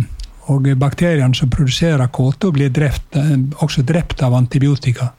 og 0.50 0.66
bakteriene 0.82 1.36
som 1.38 1.50
produserer 1.54 2.10
K2, 2.10 2.52
blir 2.56 2.72
drept, 2.74 3.16
eh, 3.16 3.38
også 3.64 3.84
drept 3.86 4.24
av 4.26 4.34
antibiotika. 4.34 5.12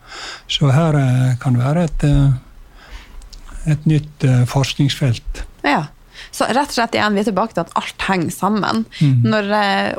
Så 0.50 0.70
her 0.74 0.98
eh, 0.98 1.38
kan 1.40 1.54
det 1.54 1.62
være 1.62 1.84
et, 1.86 2.04
eh, 2.04 3.72
et 3.76 3.86
nytt 3.86 4.26
forskningsfelt. 4.50 5.44
Ja. 5.66 5.86
Så 6.30 6.44
rett 6.44 6.68
og 6.68 6.74
slett 6.74 6.94
igjen, 6.94 7.14
vi 7.16 7.22
er 7.22 7.26
tilbake 7.30 7.56
til 7.56 7.64
at 7.64 7.72
alt 7.80 8.04
henger 8.06 8.30
sammen. 8.34 8.84
Mm. 9.00 9.22
Når 9.32 9.48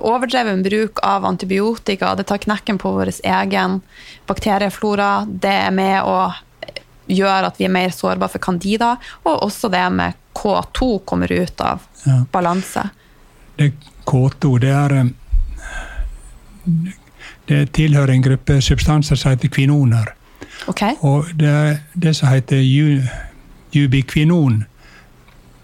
overdreven 0.05 0.61
bruk 0.63 1.01
av 1.03 1.25
antibiotika 1.25 2.13
det 2.15 2.27
tar 2.29 2.39
knekken 2.43 2.77
på 2.79 2.91
vår 2.93 3.09
egen 3.25 3.79
bakterieflora, 4.29 5.25
det 5.27 5.55
er 5.65 5.73
med 5.75 5.97
å 6.05 6.31
gjøre 7.11 7.49
at 7.49 7.57
vi 7.59 7.65
er 7.67 7.73
mer 7.73 7.89
sårbare 7.95 8.31
for 8.35 8.43
candida, 8.43 8.93
og 9.25 9.43
også 9.47 9.71
det 9.73 9.83
med 9.97 10.19
K2 10.37 10.91
kommer 11.09 11.31
ut 11.31 11.61
av 11.61 11.81
Ja. 12.05 12.23
balanse. 12.31 12.89
Det 13.57 13.73
K2, 14.05 14.59
det 14.59 14.69
er 14.69 15.11
Det 17.47 17.71
tilhører 17.73 18.13
en 18.13 18.21
gruppe 18.25 18.61
substanser 18.61 19.15
som 19.15 19.31
heter 19.31 19.47
kvinoner. 19.53 20.13
Okay. 20.67 20.95
Og 21.01 21.25
det, 21.37 21.79
det 21.93 22.15
som 22.17 22.29
heter 22.29 22.61
jubikvinon, 23.71 24.63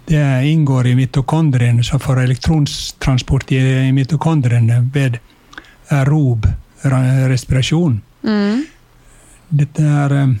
det 0.08 0.44
inngår 0.48 0.86
i 0.86 0.94
mitokondriene, 0.94 1.84
så 1.84 1.98
får 1.98 2.22
elektrontransport 2.24 3.52
i, 3.52 3.92
mitokondriene 3.92 4.80
ved 4.94 5.18
aerob 5.92 6.46
ra- 6.82 7.28
respirasjon. 7.28 8.00
Mm. 8.22 8.62
Dette 9.48 9.82
er 9.82 10.14
eh, 10.22 10.32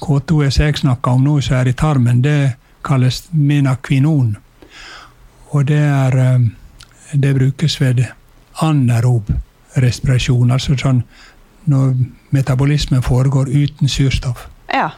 K2S 0.00 0.60
jeg 0.60 0.76
snakker 0.80 1.10
om 1.18 1.24
nå, 1.24 1.38
som 1.44 1.56
er 1.60 1.68
i 1.70 1.76
tarmen, 1.76 2.22
det 2.24 2.54
kalles 2.84 3.22
menakvinon. 3.32 4.34
Og 5.54 5.64
det 5.68 5.80
er 5.84 6.18
eh, 6.18 6.40
Det 7.14 7.34
brukes 7.36 7.76
ved 7.80 8.00
anaerob 8.62 9.28
respirasjon, 9.76 10.50
altså 10.54 10.76
sånn 10.78 11.02
når 11.66 11.94
metabolismen 12.30 13.02
foregår 13.02 13.48
uten 13.48 13.88
surstoff. 13.88 14.48
Ja. 14.68 14.90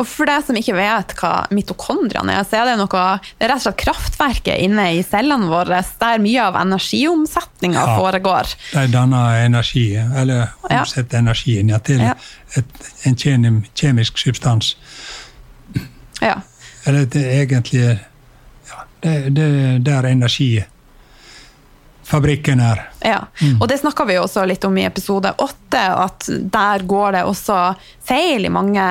Og 0.00 0.06
for 0.08 0.24
deg 0.24 0.46
som 0.46 0.56
ikke 0.56 0.72
vet 0.78 1.10
hva 1.20 1.32
mitokondriene 1.52 2.38
er, 2.38 2.46
så 2.48 2.62
er 2.62 2.70
det 2.70 2.76
noe 2.80 2.88
Det 2.88 3.44
er 3.44 3.50
rett 3.50 3.58
og 3.58 3.64
slett 3.66 3.82
kraftverket 3.82 4.62
inne 4.64 4.86
i 4.96 5.02
cellene 5.04 5.44
våre 5.50 5.82
der 6.00 6.22
mye 6.24 6.40
av 6.46 6.56
energiomsetninga 6.56 7.82
Ja. 7.84 7.98
foregår. 7.98 8.54
De 8.72 8.86
danner 8.88 9.44
energi, 9.44 9.94
eller 9.96 10.48
Ja. 10.70 10.80
omsetter 10.80 11.18
energien 11.18 11.68
ja, 11.68 11.78
til 11.78 12.00
Ja. 12.00 12.14
et, 12.56 12.64
en 13.04 13.14
kjem, 13.14 13.64
kjemisk 13.74 14.16
substans. 14.16 14.76
Ja. 16.22 16.40
Eller 16.86 17.04
det 17.04 17.24
egentlig 17.26 17.98
ja, 18.68 18.84
det, 19.02 19.34
det 19.34 19.84
der 19.84 20.02
energifabrikken 22.08 22.60
er. 22.60 22.90
Ja, 23.00 23.26
og 23.60 23.68
det 23.68 23.78
snakka 23.78 24.04
vi 24.04 24.18
også 24.18 24.44
litt 24.46 24.64
om 24.64 24.76
i 24.78 24.84
episode 24.86 25.32
åtte, 25.38 25.78
at 25.78 26.28
der 26.28 26.82
går 26.86 27.12
det 27.12 27.24
også 27.24 27.74
feil 28.04 28.46
i 28.46 28.50
mange, 28.50 28.82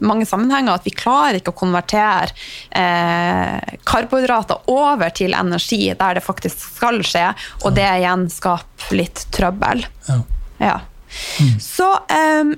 mange 0.00 0.26
sammenhenger. 0.26 0.74
At 0.74 0.86
vi 0.86 0.90
klarer 0.90 1.40
ikke 1.40 1.52
å 1.52 1.58
konvertere 1.58 2.30
eh, 2.70 3.76
karbohydrater 3.84 4.68
over 4.70 5.10
til 5.10 5.34
energi 5.34 5.92
der 5.94 6.14
det 6.14 6.24
faktisk 6.24 6.58
skal 6.76 7.02
skje, 7.02 7.32
og 7.64 7.74
det 7.74 7.88
igjen 8.00 8.28
skaper 8.30 8.96
litt 8.96 9.26
trøbbel. 9.32 9.86
Ja. 10.08 10.20
Ja. 10.60 10.80
Så 11.58 11.88
em, 12.12 12.54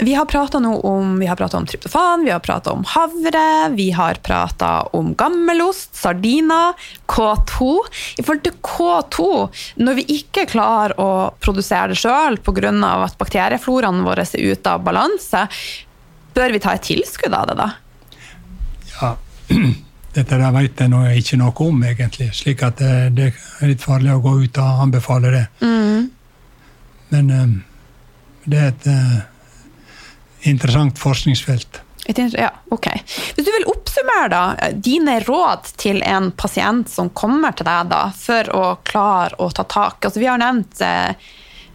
vi 0.00 0.14
har 0.14 0.24
prata 0.24 0.58
om, 0.58 1.18
vi 1.18 1.26
har 1.26 1.36
pratet 1.36 1.58
om 1.58 1.66
tryptofan, 1.66 2.24
vi 2.24 2.30
har 2.30 2.40
prata 2.40 2.72
om 2.72 2.84
havre, 2.84 3.68
vi 3.74 3.90
har 3.90 4.14
prata 4.14 4.82
om 4.96 5.14
gammelost, 5.14 5.96
sardiner, 5.96 6.72
K2. 7.06 7.68
I 8.16 8.22
forhold 8.22 8.44
til 8.44 8.56
K2, 8.62 9.26
når 9.84 9.98
vi 10.00 10.06
ikke 10.16 10.46
klarer 10.50 10.96
å 11.00 11.10
produsere 11.40 11.92
det 11.92 12.00
sjøl 12.00 12.40
pga. 12.40 12.72
at 13.04 13.18
bakteriefloraen 13.18 14.02
vår 14.04 14.24
er 14.24 14.52
ute 14.52 14.70
av 14.70 14.82
balanse, 14.84 15.46
bør 16.34 16.52
vi 16.52 16.60
ta 16.60 16.74
et 16.74 16.82
tilskudd 16.82 17.34
av 17.34 17.46
det 17.50 17.60
da? 17.60 17.70
ja. 19.00 19.16
Dette 20.10 20.40
der 20.40 20.50
vet 20.50 20.80
jeg 20.80 20.90
nå 20.90 21.04
ikke 21.14 21.36
noe 21.38 21.52
om, 21.62 21.82
egentlig. 21.86 22.32
Slik 22.34 22.64
at 22.66 22.80
det, 22.82 22.94
det 23.14 23.28
er 23.30 23.68
litt 23.70 23.84
farlig 23.84 24.10
å 24.10 24.22
gå 24.24 24.32
ut 24.42 24.58
og 24.58 24.80
anbefale 24.82 25.30
det. 25.30 25.44
Men 27.10 27.30
eh, 27.30 27.52
det 28.50 28.58
er 28.58 28.72
et 28.72 28.88
eh, 28.90 29.20
interessant 30.48 30.98
forskningsfelt. 30.98 31.82
Ja, 32.16 32.50
ok. 32.74 32.88
Hvis 33.36 33.46
du 33.46 33.50
vil 33.52 33.68
oppsummere 33.70 34.30
da, 34.32 34.70
dine 34.74 35.18
råd 35.22 35.68
til 35.78 36.00
en 36.02 36.30
pasient 36.32 36.90
som 36.90 37.12
kommer 37.14 37.54
til 37.54 37.68
deg 37.68 37.90
da, 37.92 38.06
for 38.16 38.50
å 38.56 38.64
klare 38.86 39.38
å 39.38 39.50
ta 39.54 39.66
tak. 39.68 40.00
Altså, 40.08 40.18
vi 40.18 40.26
har 40.26 40.40
nevnt 40.40 40.80
eh, 40.82 41.12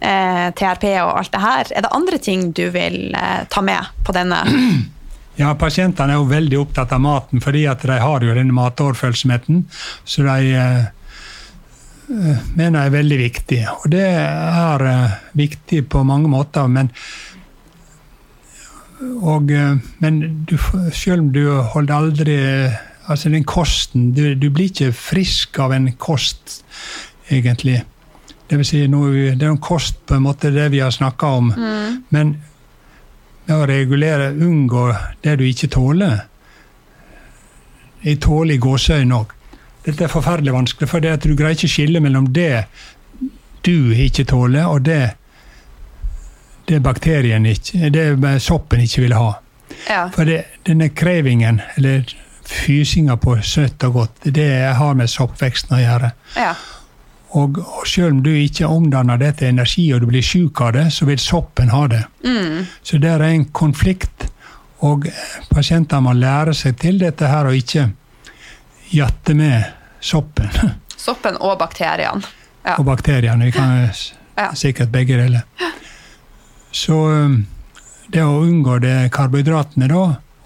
eh, 0.00 0.48
TRP 0.52 0.90
og 1.04 1.14
alt 1.22 1.32
det 1.32 1.44
her. 1.44 1.72
Er 1.72 1.86
det 1.86 1.94
andre 1.96 2.20
ting 2.20 2.50
du 2.52 2.66
vil 2.74 3.14
eh, 3.14 3.46
ta 3.48 3.64
med 3.64 4.04
på 4.04 4.16
denne? 4.16 4.42
Ja, 5.36 5.50
Pasientene 5.52 6.14
er 6.14 6.22
jo 6.22 6.30
veldig 6.30 6.58
opptatt 6.62 6.94
av 6.96 7.00
maten, 7.04 7.42
fordi 7.44 7.66
at 7.68 7.82
de 7.84 7.98
har 8.00 8.24
jo 8.24 8.32
denne 8.38 8.56
matoverfølsomheten. 8.56 9.66
Så 10.08 10.24
de 10.24 10.54
eh, 10.56 10.86
eh, 12.08 12.46
mener 12.56 12.78
jeg 12.78 12.88
er 12.88 12.94
veldig 12.94 13.18
viktig. 13.20 13.58
Og 13.74 13.90
det 13.92 14.06
er 14.16 14.84
eh, 14.88 15.18
viktig 15.36 15.82
på 15.92 16.06
mange 16.08 16.32
måter, 16.32 16.70
men 16.72 16.88
og, 19.00 19.50
eh, 19.50 19.76
Men 20.00 20.44
du, 20.48 20.56
selv 20.92 21.20
om 21.20 21.32
du 21.32 21.60
holder 21.60 21.94
aldri 21.94 22.36
Altså, 23.08 23.28
den 23.28 23.44
kosten 23.44 24.12
Du, 24.14 24.34
du 24.34 24.50
blir 24.50 24.70
ikke 24.70 24.92
frisk 24.92 25.58
av 25.58 25.72
en 25.72 25.92
kost, 25.92 26.64
egentlig. 27.30 27.84
Det 28.50 28.58
vil 28.58 28.66
si, 28.66 28.80
noe, 28.90 29.12
det 29.38 29.46
er 29.46 29.52
en 29.52 29.62
kost 29.62 30.00
på 30.06 30.16
en 30.16 30.24
måte 30.24 30.50
det 30.50 30.70
vi 30.72 30.80
har 30.82 30.90
snakka 30.90 31.26
om. 31.26 31.52
Men 32.10 32.32
med 33.46 33.54
å 33.54 33.66
regulere, 33.68 34.32
unngå 34.34 34.88
det 35.22 35.36
du 35.38 35.44
ikke 35.46 35.70
tåler. 35.70 36.24
Jeg 38.02 38.20
tåler 38.22 38.56
i 38.56 38.62
gåseøyne 38.62 39.20
òg. 39.20 39.34
Dette 39.86 40.06
er 40.06 40.10
forferdelig 40.10 40.54
vanskelig, 40.54 40.90
for 40.90 41.02
det 41.02 41.14
at 41.14 41.26
du 41.26 41.36
greier 41.38 41.54
ikke 41.54 41.70
skille 41.70 42.02
mellom 42.02 42.26
det 42.34 42.66
du 43.66 43.94
ikke 43.94 44.26
tåler, 44.26 44.66
og 44.66 44.82
det 44.86 45.14
det 46.68 46.80
bakterien 46.82 47.46
ikke, 47.46 47.90
det 47.94 48.40
soppen 48.42 48.80
ikke 48.84 49.04
vil 49.06 49.14
ha. 49.16 49.32
Ja. 49.88 50.06
For 50.14 50.24
det, 50.28 50.44
denne 50.66 50.88
krevingen, 50.94 51.60
eller 51.76 52.04
fysinga 52.46 53.16
på 53.18 53.36
søtt 53.42 53.82
og 53.88 53.92
godt, 54.00 54.28
det 54.34 54.48
har 54.78 54.94
med 54.98 55.10
soppveksten 55.10 55.76
å 55.78 55.82
gjøre. 55.82 56.12
ja. 56.38 56.54
Og, 57.36 57.58
og 57.58 57.82
selv 57.90 58.14
om 58.14 58.20
du 58.24 58.30
ikke 58.32 58.64
omdanner 58.70 59.18
det 59.20 59.32
til 59.40 59.50
energi, 59.50 59.82
og 59.92 60.00
du 60.00 60.06
blir 60.08 60.22
syk 60.24 60.60
av 60.64 60.70
det, 60.72 60.84
så 60.94 61.04
vil 61.04 61.18
soppen 61.20 61.68
ha 61.68 61.82
det. 61.90 61.98
Mm. 62.24 62.62
Så 62.86 62.96
det 63.02 63.10
er 63.12 63.24
en 63.26 63.44
konflikt, 63.52 64.28
og 64.86 65.04
pasienter 65.50 66.00
må 66.00 66.14
lære 66.16 66.54
seg 66.56 66.78
til 66.80 66.96
dette 67.02 67.28
her, 67.28 67.50
og 67.50 67.58
ikke 67.58 67.90
jatte 68.94 69.34
med 69.36 69.66
soppen 70.00 70.48
Soppen 70.96 71.36
og 71.42 71.58
bakteriene. 71.60 72.22
Ja. 72.64 72.78
og 72.78 72.86
bakteriene. 72.88 73.50
Vi 73.50 73.52
kan 73.58 73.90
Ja. 74.38 74.48
sikkert 74.54 74.90
begge 74.94 75.18
deler. 75.20 75.44
Så 76.76 76.96
um, 77.08 77.36
det 78.12 78.22
å 78.22 78.40
unngå 78.44 78.78
det 78.84 78.96
karbohydratene, 79.14 79.88
da, 79.90 80.02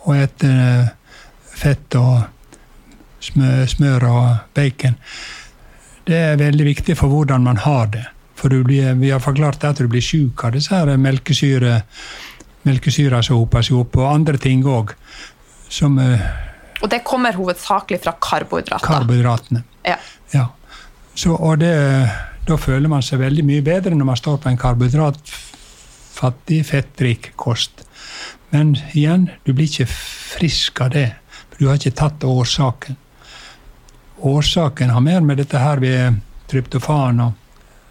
og 0.07 0.17
et 0.17 0.45
eh, 0.47 0.87
fett 1.61 1.97
og 1.99 2.23
smør, 3.21 4.07
og 4.09 4.55
bacon, 4.57 4.95
det 6.09 6.21
er 6.31 6.39
veldig 6.41 6.67
viktig 6.71 6.97
for 6.97 7.13
hvordan 7.13 7.45
man 7.45 7.61
har 7.67 7.91
det. 7.93 8.07
For 8.41 8.49
du 8.49 8.63
blir, 8.65 8.95
vi 8.97 9.11
har 9.13 9.21
forklart 9.21 9.67
at 9.69 9.83
du 9.83 9.91
blir 9.93 10.05
syk 10.05 10.47
av 10.47 10.55
disse 10.57 10.73
her 10.73 10.95
melkesyre, 10.97 11.83
melkesyra 12.65 13.21
som 13.27 13.43
hoper 13.43 13.67
seg 13.67 13.83
opp, 13.83 14.01
og 14.01 14.09
andre 14.15 14.41
ting 14.41 14.65
òg, 14.65 14.95
som 15.69 15.99
eh, 16.01 16.25
Og 16.81 16.89
det 16.89 17.03
kommer 17.05 17.37
hovedsakelig 17.37 18.01
fra 18.07 18.17
karbohydrater. 18.17 18.87
karbohydratene. 18.87 19.65
ja. 19.85 19.99
Ja. 20.33 20.47
Så, 21.15 21.35
og 21.35 21.59
det, 21.59 21.75
da 22.47 22.57
føler 22.57 22.89
man 22.89 23.03
seg 23.03 23.19
veldig 23.21 23.43
mye 23.45 23.63
bedre 23.67 23.93
når 23.93 24.07
man 24.09 24.17
står 24.17 24.39
på 24.41 24.49
en 24.49 24.57
karbohydratfattig, 26.21 26.67
fettrik 26.67 27.33
kost. 27.37 27.85
Men 28.51 28.77
igjen, 28.93 29.31
du 29.45 29.53
blir 29.53 29.67
ikke 29.67 29.87
frisk 29.87 30.81
av 30.81 30.91
det. 30.91 31.15
For 31.51 31.59
du 31.59 31.69
har 31.69 31.79
ikke 31.79 31.97
tatt 31.97 32.25
årsaken. 32.25 32.97
Årsaken 34.21 34.91
har 34.91 35.01
mer 35.01 35.21
med 35.21 35.39
dette 35.39 35.59
her 35.59 35.81
ved 35.81 36.21
tryptofan 36.51 37.21
og 37.21 37.33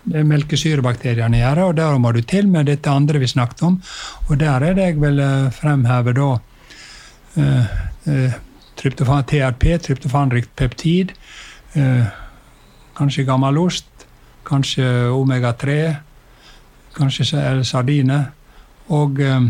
melkesyrebakteriene 0.10 1.38
å 1.38 1.42
gjør, 1.42 1.62
og 1.70 1.76
der 1.76 1.98
må 1.98 2.12
du 2.12 2.22
til 2.22 2.48
med 2.48 2.68
dette 2.70 2.90
andre 2.90 3.20
vi 3.20 3.28
snakket 3.28 3.64
om. 3.64 3.80
Og 4.30 4.38
der 4.38 4.62
er 4.62 4.76
det 4.76 4.86
jeg 4.86 5.00
vil 5.02 5.20
eh, 5.20 5.50
fremheve 5.52 6.14
da 6.14 6.30
uh, 7.40 7.66
uh, 8.08 8.34
tryptofan, 8.76 9.24
TRP, 9.24 9.78
tryptofanrikt 9.82 10.56
peptid. 10.56 11.14
uh, 11.76 12.06
kanskje 12.98 13.24
gammel 13.24 13.58
ost, 13.58 13.88
kanskje 14.46 14.86
omega-3, 15.14 15.96
kanskje 16.98 17.38
eller 17.38 17.64
sardiner. 17.64 18.24
Og, 18.90 19.20
eh, 19.20 19.42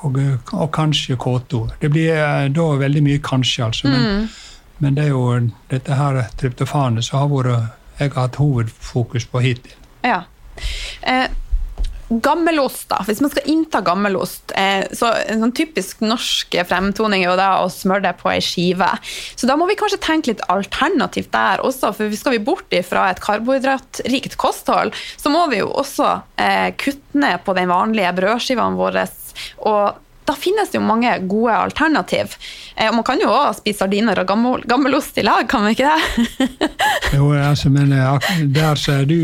og, 0.00 0.18
eh, 0.18 0.36
og 0.52 0.70
kanskje 0.72 1.16
K2. 1.16 1.64
Det 1.80 1.90
blir 1.90 2.14
eh, 2.14 2.48
da 2.54 2.68
veldig 2.78 3.02
mye 3.02 3.18
kanskje, 3.18 3.64
altså. 3.64 3.88
Men, 3.88 4.28
men 4.78 4.94
det 4.94 5.04
er 5.04 5.08
jo 5.08 5.50
dette 5.70 5.94
her 5.98 6.22
tryptofanet 6.38 7.04
som 7.04 7.18
har 7.18 7.28
vært 7.32 7.74
jeg 7.98 8.12
har 8.14 8.28
hatt 8.28 8.36
hovedfokus 8.38 9.26
på 9.26 9.40
hittil. 9.42 9.74
Ja. 10.04 10.20
Eh, 11.02 11.26
gammelost, 12.08 12.88
da. 12.88 13.02
Hvis 13.06 13.20
man 13.20 13.30
skal 13.30 13.48
innta 13.50 13.80
gammelost, 13.84 14.52
eh, 14.56 14.86
så 14.96 15.12
en 15.28 15.42
sånn 15.44 15.54
typisk 15.56 16.00
norsk 16.00 16.56
fremtoning 16.68 17.24
er 17.24 17.30
jo 17.30 17.36
da 17.40 17.50
å 17.60 17.68
smøre 17.72 18.06
det 18.08 18.14
på 18.22 18.30
ei 18.32 18.40
skive. 18.44 18.88
Så 19.36 19.48
da 19.50 19.58
må 19.60 19.68
vi 19.68 19.76
kanskje 19.78 20.00
tenke 20.00 20.32
litt 20.32 20.44
alternativt 20.48 21.30
der 21.34 21.64
også, 21.64 21.92
for 21.96 22.16
skal 22.16 22.38
vi 22.38 22.42
bort 22.48 22.72
fra 22.88 23.08
et 23.10 23.20
karbohydratrikt 23.24 24.36
kosthold, 24.40 24.96
så 25.16 25.32
må 25.32 25.46
vi 25.52 25.60
jo 25.62 25.70
også 25.70 26.10
eh, 26.40 26.72
kutte 26.80 27.20
ned 27.20 27.44
på 27.44 27.56
den 27.56 27.68
vanlige 27.68 28.12
brødskivene 28.16 28.78
våre. 28.78 29.08
og 29.58 30.04
da 30.28 30.34
finnes 30.36 30.68
det 30.68 30.76
jo 30.76 30.84
mange 30.84 31.08
gode 31.24 31.54
alternativ. 31.56 32.34
Eh, 32.76 32.88
og 32.88 32.98
man 32.98 33.04
kan 33.04 33.20
jo 33.20 33.30
også 33.32 33.62
spise 33.62 33.84
sardiner 33.84 34.20
og 34.20 34.28
gammel, 34.28 34.64
gammelost 34.68 35.16
i 35.16 35.24
lag, 35.24 35.48
kan 35.48 35.64
man 35.64 35.76
ikke 35.76 35.88
det? 35.88 36.68
Jo, 37.16 37.32
altså, 37.32 37.70
men 37.72 37.92
der 38.52 38.76
så 38.76 39.00
er 39.00 39.08
du 39.08 39.16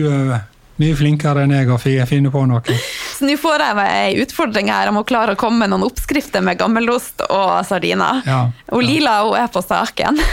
mye 0.83 0.97
flinkere 0.99 1.45
enn 1.45 1.55
jeg 1.55 1.71
å 1.71 1.79
jeg 1.85 2.09
finne 2.11 2.33
på 2.35 2.43
noe. 2.51 2.63
Så 3.15 3.27
nå 3.29 3.37
får 3.39 3.63
jeg 3.63 3.85
ei 3.95 4.23
utfordring 4.25 4.73
her 4.73 4.91
om 4.91 4.99
å 4.99 5.05
klare 5.07 5.37
å 5.37 5.39
komme 5.39 5.63
med 5.63 5.73
noen 5.73 5.87
oppskrifter 5.87 6.43
med 6.45 6.59
gammelost 6.59 7.23
og 7.29 7.61
sardiner. 7.69 8.23
Ja, 8.27 8.41
og 8.75 8.83
ja. 8.83 8.89
Lila 8.89 9.15
hun 9.23 9.39
er 9.39 9.51
på 9.55 9.65
saken. 9.65 10.21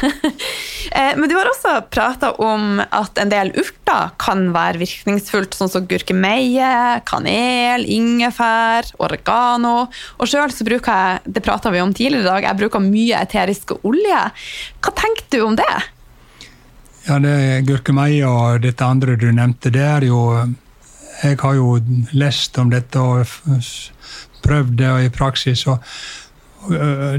Eh, 0.92 1.14
Men 1.16 1.30
du 1.30 1.36
har 1.38 1.48
også 1.48 1.86
prata 1.94 2.34
om 2.44 2.82
at 2.82 3.20
en 3.22 3.30
del 3.32 3.54
urter 3.56 4.10
kan 4.20 4.42
være 4.52 4.82
virkningsfullt, 4.82 5.54
sånn 5.56 5.70
som 5.72 5.86
gurkemeie, 5.88 6.98
kanel, 7.08 7.86
ingefær, 7.88 8.90
oregano. 9.00 9.86
Og 10.20 10.28
sjøl 10.28 10.52
så 10.52 10.68
bruker 10.68 10.92
jeg, 10.92 11.32
det 11.38 11.46
prata 11.46 11.72
vi 11.72 11.80
om 11.80 11.94
tidligere 11.96 12.26
i 12.26 12.28
dag, 12.28 12.50
jeg 12.50 12.60
bruker 12.60 12.84
mye 12.84 13.24
eteriske 13.24 13.80
olje. 13.88 14.20
Hva 14.84 14.96
tenker 15.00 15.30
du 15.32 15.40
om 15.46 15.56
det? 15.62 15.72
Ja, 17.08 17.18
det 17.18 17.66
gurkemeie 17.66 18.28
og 18.30 18.62
dette 18.62 18.86
andre 18.86 19.16
du 19.18 19.32
nevnte, 19.34 19.72
det 19.74 19.82
er 19.82 20.06
jo 20.06 20.22
Jeg 21.24 21.38
har 21.38 21.54
jo 21.54 21.80
lest 22.18 22.58
om 22.58 22.70
dette 22.70 23.00
og 23.00 23.26
prøvd 24.42 24.72
det 24.78 24.92
i 25.06 25.10
praksis, 25.10 25.68
og, 25.68 25.84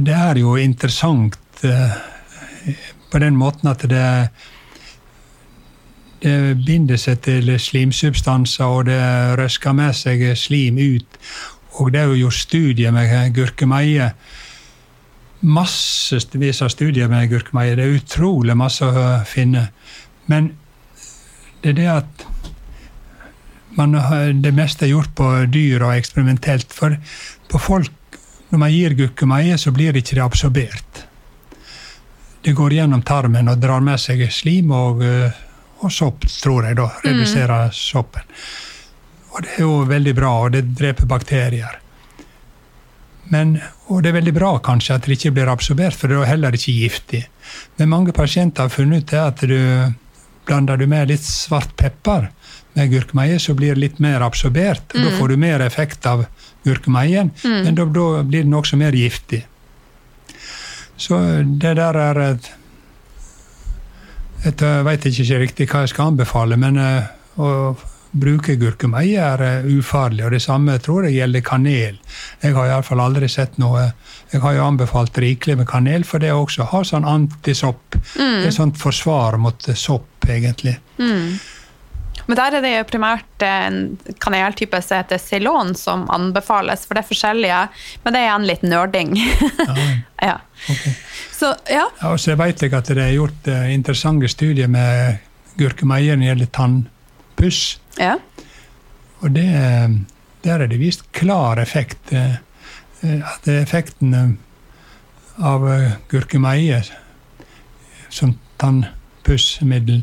det 0.03 0.15
er 0.15 0.39
jo 0.39 0.57
interessant 0.57 1.37
på 3.11 3.19
den 3.19 3.37
måten 3.37 3.69
at 3.71 3.83
det 3.91 4.31
det 6.23 6.57
binder 6.67 6.99
seg 7.01 7.19
til 7.27 7.51
slimsubstanser, 7.59 8.65
og 8.65 8.87
det 8.87 9.01
røsker 9.41 9.75
med 9.75 9.97
seg 9.99 10.23
slim 10.39 10.79
ut. 10.79 11.19
Og 11.81 11.91
det 11.93 12.01
er 12.01 12.13
jo 12.13 12.21
gjort 12.21 12.39
studier 12.39 12.95
med 12.95 13.35
gurkemeie. 13.35 14.13
Massevis 15.43 16.63
av 16.63 16.71
studier 16.71 17.11
med 17.11 17.31
gurkemeie. 17.33 17.75
Det 17.77 17.85
er 17.85 17.97
utrolig 17.99 18.55
masse 18.59 18.87
å 18.87 19.07
finne. 19.27 19.69
Men 20.31 20.53
det 21.63 21.73
er 21.73 21.79
det 21.79 21.89
at 21.91 22.27
man 23.77 23.95
har, 23.95 24.33
det 24.33 24.53
meste 24.55 24.87
er 24.87 24.93
gjort 24.93 25.15
på 25.19 25.29
dyr 25.51 25.83
og 25.83 25.97
eksperimentelt. 25.97 26.73
For 26.75 26.97
på 27.51 27.61
folk, 27.61 28.19
når 28.51 28.61
man 28.61 28.73
gir 28.75 28.97
gurkemeie, 28.99 29.57
så 29.59 29.73
blir 29.75 29.93
det 29.93 30.05
ikke 30.05 30.19
det 30.19 30.27
absorbert. 30.27 31.05
Det 32.43 32.55
går 32.59 32.75
gjennom 32.79 33.05
tarmen 33.07 33.49
og 33.49 33.61
drar 33.63 33.83
med 33.85 34.01
seg 34.03 34.25
slim 34.35 34.73
og, 34.75 35.03
eh, 35.07 35.43
og 35.83 35.93
sopp, 35.95 36.27
tror 36.27 36.67
jeg, 36.67 36.77
da. 36.79 36.89
Reduserer 37.05 37.71
soppen. 37.75 38.27
Og 39.33 39.45
det 39.45 39.55
er 39.57 39.63
jo 39.63 39.77
veldig 39.89 40.15
bra, 40.15 40.33
og 40.45 40.53
det 40.57 40.67
dreper 40.77 41.09
bakterier. 41.09 41.79
Men, 43.33 43.57
og 43.89 44.03
det 44.03 44.13
er 44.13 44.19
veldig 44.19 44.35
bra 44.37 44.53
kanskje 44.65 44.99
at 44.99 45.07
det 45.09 45.17
ikke 45.17 45.35
blir 45.39 45.51
absorbert, 45.53 45.97
for 45.97 46.11
det 46.11 46.19
er 46.21 46.29
heller 46.35 46.57
ikke 46.57 46.75
giftig. 46.77 47.23
Men 47.79 47.93
mange 47.93 48.13
pasienter 48.17 48.67
har 48.67 48.73
funnet 48.75 49.07
ut 49.07 49.13
det 49.13 49.21
at 49.23 49.45
du 49.49 49.59
blander 50.47 50.77
du 50.77 50.89
med 50.91 51.09
litt 51.09 51.25
svart 51.25 51.73
pepper 51.79 52.29
med 52.77 52.91
gurkemeie, 52.91 53.39
så 53.41 53.55
blir 53.55 53.77
det 53.77 53.83
litt 53.83 54.01
mer 54.03 54.25
absorbert. 54.25 54.85
og 54.95 55.05
Da 55.05 55.15
får 55.19 55.33
du 55.33 55.37
mer 55.41 55.65
effekt 55.65 56.07
av 56.09 56.27
gurkemeien, 56.65 57.31
men 57.45 57.77
da, 57.79 57.85
da 57.85 58.23
blir 58.23 58.45
den 58.45 58.57
også 58.59 58.79
mer 58.81 58.97
giftig. 58.97 59.45
Så 60.97 61.19
det 61.45 61.77
der 61.79 61.99
er 61.99 62.21
et 62.33 62.53
Jeg 64.43 64.85
veit 64.85 65.05
ikke 65.07 65.39
riktig 65.39 65.69
hva 65.71 65.85
jeg 65.85 65.93
skal 65.93 66.11
anbefale, 66.11 66.57
men 66.59 66.79
eh, 66.83 67.11
å 67.39 67.77
bruke 68.13 68.57
gurkemeie 68.61 69.21
er 69.21 69.45
eh, 69.47 69.71
ufarlig. 69.79 70.25
Og 70.27 70.35
det 70.35 70.43
samme 70.45 70.77
tror 70.83 71.09
jeg 71.09 71.19
gjelder 71.19 71.45
kanel. 71.47 71.99
Jeg 72.43 72.57
har 72.57 72.69
iallfall 72.71 73.03
aldri 73.05 73.29
sett 73.33 73.59
noe 73.63 73.91
Jeg 74.33 74.41
har 74.41 74.55
jo 74.57 74.65
anbefalt 74.65 75.19
rikelig 75.21 75.59
med 75.61 75.69
kanel, 75.69 76.05
for 76.09 76.23
det 76.23 76.33
også 76.33 76.65
har 76.71 76.87
sånn 76.89 77.05
antisopp. 77.09 77.99
Det 78.15 78.47
er 78.49 78.55
sånt 78.55 78.79
forsvar 78.81 79.37
mot 79.41 79.69
eh, 79.69 79.77
sopp, 79.77 80.25
egentlig. 80.29 80.79
Men 82.27 82.39
der 82.39 82.57
er 82.57 82.63
det 82.65 82.71
jo 82.73 82.85
primært 82.87 83.45
en 83.45 83.97
kaneltype 84.23 84.79
som 84.85 85.01
heter 85.01 85.21
Ceylon 85.21 85.75
som 85.79 86.05
anbefales, 86.13 86.87
for 86.87 86.95
det 86.95 87.03
er 87.03 87.09
forskjellige. 87.09 87.61
Men 88.05 88.15
det 88.15 88.23
er 88.23 88.33
en 88.33 88.47
liten 88.47 88.73
nerding. 88.73 89.17
ja. 90.29 90.39
Okay. 90.71 90.95
Så 91.35 91.53
ja. 91.67 91.89
Ja, 92.01 92.13
og 92.13 92.21
så 92.23 92.37
vet 92.39 92.63
jeg 92.63 92.75
at 92.79 92.89
det 92.93 93.03
er 93.03 93.17
gjort 93.17 93.51
eh, 93.51 93.73
interessante 93.75 94.31
studier 94.31 94.71
med 94.71 95.21
gurkemeie 95.59 96.15
når 96.15 96.23
det 96.23 96.31
gjelder 96.31 96.53
tannpuss. 96.59 97.63
Ja. 97.99 98.17
Og 99.23 99.31
det, 99.35 99.45
der 100.45 100.61
er 100.63 100.67
det 100.67 100.79
vist 100.81 101.05
klar 101.13 101.59
effekt. 101.63 102.13
eh, 102.13 102.37
At 103.03 103.47
effekten 103.49 104.39
av 105.43 105.65
eh, 105.69 105.93
gurkemeie 106.09 106.83
som 108.13 108.37
tannpussmiddel 108.63 110.03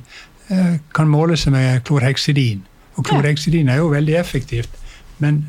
eh, 0.50 0.80
kan 0.94 1.08
måle 1.12 1.38
seg 1.38 1.54
med 1.54 1.84
klorheksidin. 1.88 2.66
Og 2.98 3.06
klorheksidin 3.08 3.70
er 3.70 3.78
jo 3.80 3.90
veldig 3.94 4.16
effektivt, 4.20 4.70
men 5.20 5.46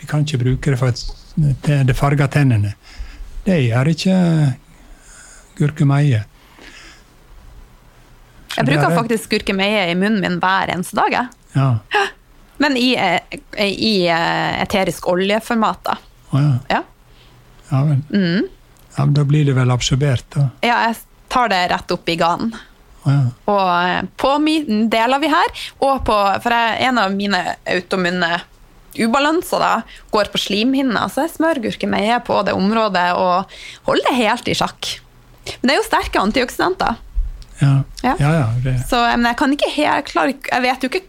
vi 0.00 0.06
kan 0.10 0.24
ikke 0.24 0.38
bruke 0.42 0.70
det 0.74 0.78
for 0.80 0.88
at 0.88 1.04
det, 1.86 1.94
farger 1.96 2.26
tennene. 2.32 2.72
Det 3.46 3.58
gjør 3.68 3.90
ikke 3.92 4.16
gurkemeie. 5.60 6.24
Jeg 8.56 8.66
bruker 8.66 8.88
er- 8.90 8.96
faktisk 8.96 9.30
gurkemeie 9.30 9.90
i 9.90 9.94
munnen 9.94 10.20
min 10.24 10.40
hver 10.42 10.72
eneste 10.74 10.96
dag. 10.98 11.12
jeg. 11.12 11.28
Ja. 11.52 11.78
Men 12.60 12.76
i, 12.76 12.90
eh, 12.96 13.20
i 13.64 14.06
eh, 14.08 14.62
eterisk 14.62 15.06
oljeformat, 15.08 15.80
da. 15.86 15.96
Å 16.30 16.40
ja. 16.42 16.50
Ja. 16.68 16.82
Ja, 17.70 17.84
vel. 17.86 18.00
Mm. 18.10 18.48
ja, 18.96 19.04
men 19.04 19.14
da 19.14 19.24
blir 19.24 19.44
det 19.46 19.54
vel 19.56 19.70
absorbert, 19.70 20.26
da. 20.34 20.48
ja, 20.66 20.76
jeg 20.88 20.96
tar 21.30 21.48
det 21.52 21.60
rett 21.70 21.92
opp 21.94 22.08
i 22.10 22.16
ganen. 22.18 22.50
Oh, 23.04 23.12
ja. 23.14 23.20
Og 23.48 23.68
eh, 23.88 24.00
på 24.20 24.32
min 24.44 24.88
deler 24.92 25.22
vi 25.22 25.30
her, 25.32 25.52
og 25.80 26.02
på 26.04 26.16
For 26.44 26.52
jeg, 26.52 26.80
en 26.90 26.98
av 27.00 27.14
mine 27.16 27.38
automunne 27.64 28.40
ubalanser 28.98 29.62
da, 29.62 29.72
går 30.10 30.28
på 30.32 30.40
slimhinna, 30.42 31.06
så 31.08 31.24
jeg 31.24 31.36
smører 31.36 31.62
gurkemeie 31.64 32.18
på 32.26 32.40
det 32.44 32.52
området 32.58 33.06
og 33.16 33.54
holder 33.86 34.10
det 34.10 34.16
helt 34.18 34.50
i 34.50 34.56
sjakk. 34.58 34.90
Men 35.62 35.70
det 35.70 35.76
er 35.76 35.80
jo 35.80 35.86
sterke 35.86 36.20
antioksidanter. 36.26 36.98
Ja, 37.60 37.72
Ja. 38.02 38.14
ja. 38.18 38.46
det, 38.64 38.74
Så 38.88 38.98
men 39.16 39.26
jeg 39.30 39.36
kan 39.36 39.52
ikke 39.52 39.70
helt 39.74 40.06
klare, 40.08 40.34
Jeg 40.48 40.62
vet 40.64 40.82
jo 40.84 40.88
ikke 40.88 41.06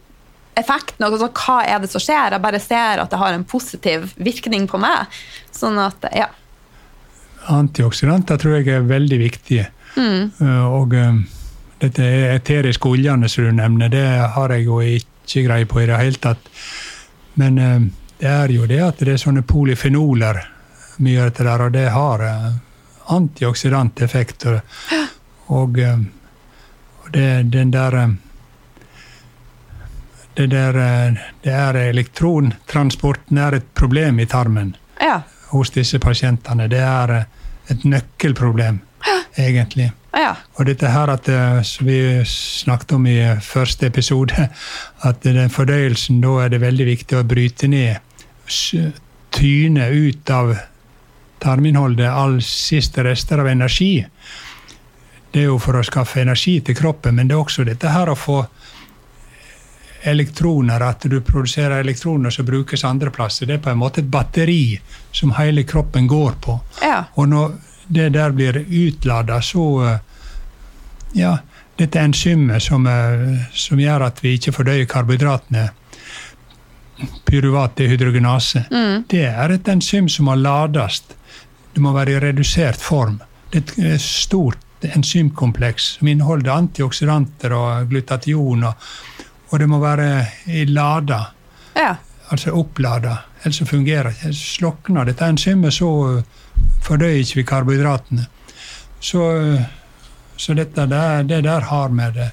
effekten, 0.58 1.06
altså 1.06 1.28
hva 1.32 1.58
er 1.64 1.80
det 1.82 1.90
som 1.92 2.02
skjer. 2.02 2.34
Jeg 2.34 2.44
bare 2.44 2.60
ser 2.62 3.02
at 3.02 3.12
det 3.12 3.20
har 3.20 3.36
en 3.36 3.46
positiv 3.48 4.10
virkning 4.16 4.66
på 4.70 4.80
meg. 4.82 5.12
Sånn 5.54 5.78
at, 5.80 6.04
ja. 6.16 6.28
antioksidanter 7.52 8.40
tror 8.40 8.58
jeg 8.58 8.68
er 8.74 8.88
veldig 8.88 9.20
viktige. 9.22 9.68
Uh, 9.96 10.64
og 10.72 10.94
um, 10.96 11.22
dette 11.82 12.06
eteriske 12.32 12.88
oljene 12.88 13.28
som 13.28 13.48
du 13.48 13.56
nevner, 13.56 13.92
det 13.92 14.06
har 14.36 14.54
jeg 14.54 14.68
jo 14.68 14.80
ikke 14.80 15.46
greie 15.48 15.68
på 15.68 15.82
i 15.82 15.88
det 15.90 16.00
hele 16.00 16.22
tatt. 16.22 16.50
Men 17.40 17.58
um, 17.58 17.88
det 18.20 18.28
er 18.30 18.52
jo 18.54 18.68
det 18.70 18.80
at 18.84 19.00
det 19.00 19.16
er 19.16 19.22
sånne 19.22 19.44
polyfenoler, 19.48 20.42
mye 21.02 21.22
av 21.22 21.30
dette 21.30 21.46
der, 21.48 21.64
og 21.64 21.72
det 21.74 21.86
har 21.96 22.26
uh, 22.28 22.50
antioxidanteffekter. 23.16 24.60
Og, 25.52 25.80
um, 25.80 26.06
og 27.02 27.08
det, 27.16 27.26
den 27.52 27.72
der 27.72 27.98
det, 30.34 30.46
der, 30.52 30.76
uh, 30.76 31.18
det 31.44 31.52
er 31.52 31.78
elektrontransporten 31.90 33.38
er 33.38 33.58
et 33.58 33.74
problem 33.74 34.20
i 34.20 34.26
tarmen 34.26 34.74
Ja. 35.00 35.20
hos 35.50 35.70
disse 35.70 35.98
pasientene. 35.98 36.68
Det 36.68 36.78
er 36.80 37.10
eh, 37.10 37.24
et 37.68 37.84
nøkkelproblem, 37.84 38.78
egentlig. 39.36 39.90
ja. 40.16 40.34
Og 40.58 40.66
dette 40.66 40.88
her 40.88 41.10
at 41.12 41.28
eh, 41.28 41.62
som 41.62 41.86
vi 41.86 41.98
snakket 42.24 42.92
om 42.96 43.06
i 43.06 43.18
eh, 43.20 43.40
første 43.40 43.86
episode, 43.86 44.48
at 45.08 45.22
den 45.22 45.50
fordøyelsen, 45.50 46.20
da 46.22 46.38
er 46.44 46.48
det 46.54 46.60
veldig 46.62 46.86
viktig 46.86 47.18
å 47.18 47.24
bryte 47.24 47.68
ned, 47.68 47.98
tyne 49.32 49.88
ut 49.90 50.30
av 50.30 50.54
tarminnholdet 51.42 52.08
all 52.08 52.38
siste 52.44 53.02
rester 53.04 53.38
av 53.42 53.48
energi. 53.50 54.04
Det 55.32 55.40
er 55.40 55.48
jo 55.48 55.58
for 55.58 55.78
å 55.80 55.84
skaffe 55.84 56.20
energi 56.22 56.58
til 56.60 56.76
kroppen, 56.76 57.16
men 57.16 57.28
det 57.28 57.34
er 57.36 57.40
også 57.42 57.64
dette 57.64 57.88
her 57.90 58.10
å 58.12 58.16
få 58.18 58.42
elektroner, 60.02 60.80
at 60.80 61.04
du 61.10 61.20
produserer 61.20 61.80
elektroner 61.80 62.30
som 62.30 62.46
brukes 62.46 62.84
andre 62.84 63.10
plasser. 63.10 63.46
Det 63.46 63.54
er 63.54 63.62
på 63.62 63.70
en 63.70 63.78
måte 63.78 64.02
et 64.02 64.10
batteri 64.10 64.80
som 65.12 65.34
hele 65.38 65.62
kroppen 65.62 66.06
går 66.06 66.38
på. 66.40 66.60
ja. 66.82 67.04
Og 67.14 67.28
når 67.28 67.52
det 67.92 68.08
der 68.14 68.30
blir 68.30 68.64
utlada, 68.68 69.42
så 69.42 69.84
eh, 69.86 69.98
Ja, 71.14 71.38
dette 71.76 72.00
enzymet 72.00 72.62
som, 72.62 72.86
eh, 72.86 73.42
som 73.52 73.80
gjør 73.80 74.06
at 74.06 74.22
vi 74.24 74.32
ikke 74.38 74.52
fordøyer 74.52 74.86
karbohydratene, 74.88 75.66
pyruvat 77.28 77.76
dehydrogenase, 77.76 78.64
det 79.10 79.26
er 79.26 79.52
et 79.52 79.68
enzym 79.68 80.08
som 80.08 80.30
må 80.30 80.34
lades. 80.34 81.02
Det 81.74 81.82
må 81.82 81.92
være 81.92 82.16
i 82.16 82.20
redusert 82.20 82.80
form. 82.80 83.20
Det 83.50 83.58
er 83.58 83.62
et 83.62 83.92
eh, 83.92 83.98
stort 83.98 84.58
enzymkompleks 84.82 85.98
som 85.98 86.08
inneholder 86.08 86.52
antioksidanter 86.54 87.52
og 87.54 87.90
glutation, 87.90 88.64
og, 88.64 88.74
og 89.52 89.60
det 89.60 89.68
må 89.68 89.78
være 89.82 90.08
i 90.48 90.64
lada 90.64 91.18
ja. 91.76 91.94
altså 92.32 92.54
opplada, 92.56 93.18
ellers 93.42 93.58
så 93.60 93.66
fungerer 93.68 94.08
det 94.08 94.16
ikke. 94.16 94.32
Slokner 94.38 95.04
dette 95.04 95.28
enzymet, 95.28 95.74
så 95.76 95.90
uh, 95.90 96.22
fordøyer 96.82 97.20
ikke 97.20 97.42
vi 97.42 97.44
karbohydratene. 97.50 98.24
Så, 99.00 99.20
uh, 99.20 99.60
så 100.36 100.56
dette 100.56 100.86
der, 100.88 101.22
det 101.28 101.42
der 101.44 101.68
har 101.68 101.92
med 101.92 102.16
det. 102.16 102.30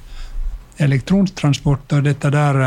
elektrontransport 0.80 1.92
og 1.92 2.04
dette 2.04 2.30
der 2.32 2.58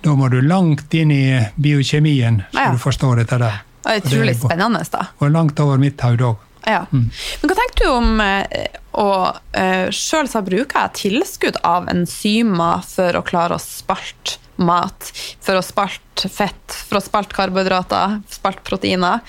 da 0.00 0.14
må 0.14 0.28
du 0.30 0.40
langt 0.40 0.94
inn 0.94 1.10
i 1.10 1.24
biokjemien, 1.56 2.42
så 2.52 2.58
Ja. 2.58 2.72
du 2.72 2.78
forstår 2.78 3.16
dette 3.16 3.38
der. 3.38 3.62
Det 3.82 3.92
er 3.92 4.00
utrolig 4.00 4.36
spennende, 4.36 4.84
da. 4.92 5.06
Og 5.18 5.30
langt 5.30 5.60
over 5.60 5.78
mitt 5.78 6.00
hode 6.00 6.24
òg. 6.24 6.36
Ja. 6.68 6.82
Mm. 6.92 7.06
Men 7.40 7.50
hva 7.50 7.56
tenker 7.56 7.86
du 7.86 7.90
om 7.94 8.20
eh, 8.20 8.66
å 8.98 9.08
uh, 9.32 9.88
Sjøl 9.94 10.28
jeg 10.28 10.90
tilskudd 10.98 11.56
av 11.66 11.88
enzymer 11.88 12.82
for 12.84 13.16
å 13.16 13.24
klare 13.24 13.56
å 13.56 13.62
spalte 13.62 14.36
mat. 14.58 15.12
For 15.44 15.58
å 15.58 15.62
spalte 15.64 16.28
fett, 16.32 16.74
for 16.88 16.98
å 16.98 17.04
spalte 17.04 17.36
karbohydrater, 17.36 18.18
spalte 18.32 18.64
proteiner. 18.66 19.22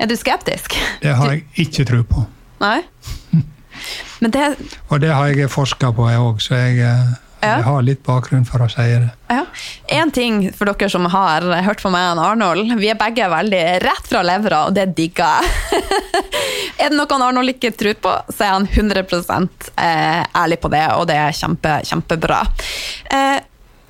Er 0.00 0.08
du 0.08 0.16
skeptisk? 0.16 0.76
Det 1.02 1.12
har 1.16 1.34
jeg 1.34 1.44
ikke 1.66 1.86
tro 1.88 2.02
på. 2.08 2.24
Nei? 2.62 2.80
Men 4.22 4.32
det 4.32 4.46
Og 4.88 5.00
det 5.02 5.12
har 5.12 5.28
jeg 5.28 5.52
forska 5.52 5.92
på, 5.92 6.08
jeg 6.08 6.22
òg, 6.24 6.40
så 6.40 6.56
jeg, 6.56 6.80
eh, 6.88 7.14
Ja. 7.40 7.58
jeg 7.58 7.66
har 7.66 7.82
litt 7.84 8.02
bakgrunn 8.06 8.46
for 8.48 8.64
å 8.64 8.68
si 8.70 8.84
det. 8.88 9.10
Ja. 9.28 9.42
En 9.98 10.10
ting 10.14 10.38
for 10.56 10.70
dere 10.70 10.88
som 10.90 11.04
har 11.12 11.44
hørt 11.66 11.82
på 11.84 11.90
meg 11.92 12.14
og 12.14 12.22
Arnold. 12.24 12.72
Vi 12.80 12.88
er 12.90 12.98
begge 12.98 13.28
veldig 13.30 13.64
rett 13.84 14.08
fra 14.08 14.22
levra, 14.24 14.62
og 14.68 14.76
det 14.76 14.88
digger 14.96 15.42
jeg. 15.42 15.82
er 16.80 16.92
det 16.92 16.96
noe 16.96 17.18
Arnold 17.28 17.52
ikke 17.52 17.74
tror 17.76 17.98
på, 18.00 18.14
så 18.32 18.46
er 18.46 18.54
han 18.54 18.68
100 18.70 19.04
eh, 19.76 20.22
ærlig 20.42 20.60
på 20.62 20.72
det, 20.72 20.86
og 20.96 21.06
det 21.10 21.18
er 21.26 21.36
kjempe, 21.36 21.78
kjempebra. 21.86 22.40
Eh, 23.12 23.38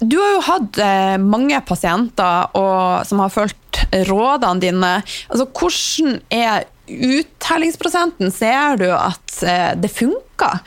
du 0.02 0.18
har 0.20 0.32
jo 0.34 0.46
hatt 0.50 0.80
eh, 0.82 1.16
mange 1.22 1.60
pasienter 1.64 2.50
og, 2.58 3.06
som 3.08 3.22
har 3.22 3.32
fulgt 3.32 3.84
rådene 4.10 4.60
dine. 4.60 4.96
Altså, 5.30 5.46
hvordan 5.46 6.18
er 6.34 6.66
uttellingsprosenten? 6.86 8.34
Ser 8.34 8.76
du 8.82 8.90
at 8.90 9.38
det 9.76 9.90
funker, 9.90 10.60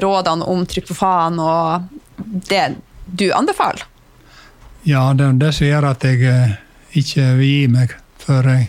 rådene 0.00 0.46
om 0.48 0.62
tryptofan 0.68 1.40
og 1.42 1.88
det 2.28 2.76
du 3.06 3.30
anbefaler? 3.32 3.84
Ja, 4.86 5.12
det 5.14 5.26
er 5.26 5.38
det 5.40 5.52
som 5.56 5.66
gjør 5.66 5.90
at 5.90 6.04
jeg 6.06 6.22
eh, 6.28 6.56
ikke 6.96 7.32
vil 7.38 7.48
gi 7.48 7.66
meg. 7.72 7.94
Jeg, 8.28 8.68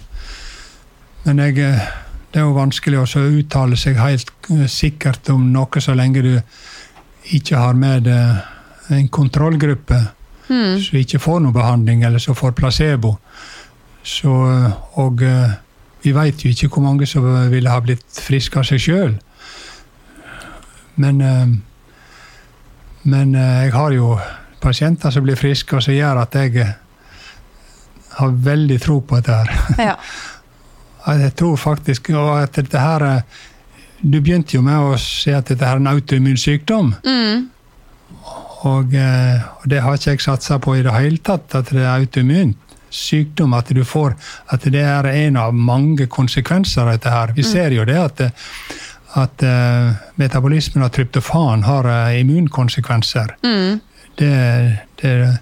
men 1.26 1.42
jeg, 1.44 1.58
eh, 1.60 1.90
det 2.32 2.42
er 2.42 2.48
jo 2.48 2.56
vanskelig 2.56 3.02
å 3.02 3.26
uttale 3.40 3.78
seg 3.80 4.00
helt 4.00 4.32
eh, 4.52 4.66
sikkert 4.72 5.30
om 5.34 5.50
noe 5.54 5.84
så 5.84 5.96
lenge 5.98 6.24
du 6.26 6.34
ikke 7.36 7.60
har 7.60 7.76
med 7.78 8.08
en 8.10 9.10
kontrollgruppe 9.14 10.00
Mm. 10.50 10.80
som 10.82 10.96
ikke 10.98 11.20
får 11.22 11.44
noe 11.44 11.54
behandling, 11.54 12.00
eller 12.02 12.18
som 12.18 12.34
får 12.34 12.56
placebo. 12.58 13.12
Så, 14.02 14.32
og 14.98 15.22
vi 16.02 16.14
veit 16.16 16.42
jo 16.42 16.50
ikke 16.50 16.72
hvor 16.74 16.82
mange 16.88 17.06
som 17.06 17.28
ville 17.52 17.70
ha 17.70 17.78
blitt 17.86 18.18
friske 18.18 18.58
av 18.58 18.66
seg 18.66 18.82
sjøl. 18.82 19.14
Men, 20.98 21.22
men 23.04 23.36
eh, 23.36 23.66
jeg 23.66 23.74
har 23.76 23.96
jo 23.96 24.14
pasienter 24.60 25.14
som 25.14 25.24
blir 25.24 25.40
friske, 25.40 25.76
og 25.76 25.84
som 25.84 25.96
gjør 25.96 26.24
at 26.24 26.36
jeg 26.36 26.58
eh, 26.64 26.74
har 28.20 28.36
veldig 28.50 28.80
tro 28.84 29.00
på 29.02 29.20
dette 29.20 29.38
her. 29.38 29.56
Ja. 29.92 29.96
Jeg 31.10 31.32
tror 31.40 31.56
faktisk 31.58 32.10
at 32.12 32.58
dette 32.60 32.78
her 32.78 33.02
eh, 33.08 33.38
Du 34.02 34.20
begynte 34.20 34.58
jo 34.58 34.62
med 34.62 34.78
å 34.78 34.98
si 35.00 35.32
at 35.34 35.48
dette 35.48 35.66
her 35.66 35.80
er 35.80 35.82
en 35.82 35.88
autoimmun 35.90 36.38
sykdom. 36.38 36.92
Mm. 37.08 37.48
Og, 38.68 38.94
og 38.94 39.66
det 39.72 39.80
har 39.82 39.96
ikke 39.96 40.12
jeg 40.12 40.22
satsa 40.24 40.60
på 40.60 40.76
i 40.76 40.84
det 40.84 40.94
hele 40.94 41.20
tatt, 41.24 41.56
at 41.56 41.72
det 41.72 41.82
er 41.82 41.96
autoimmun 41.96 42.54
sykdom. 42.90 43.54
At 43.54 43.72
du 43.76 43.84
får 43.86 44.16
At 44.54 44.66
det 44.72 44.84
er 44.84 45.06
en 45.06 45.38
av 45.38 45.54
mange 45.54 46.08
konsekvenser 46.08 46.84
av 46.84 46.94
dette 46.94 47.14
her. 47.14 47.34
Vi 47.36 47.44
ser 47.44 47.76
jo 47.76 47.86
det 47.86 47.98
at, 47.98 48.22
eh, 48.22 48.32
at 49.18 49.44
uh, 49.44 49.94
metabolismen 50.16 50.84
av 50.86 50.90
tryptofan 50.90 51.64
har 51.64 51.88
uh, 51.88 52.20
immunkonsekvenser. 52.20 53.36
Mm. 53.44 53.80
Det, 54.16 54.78
det, 55.02 55.38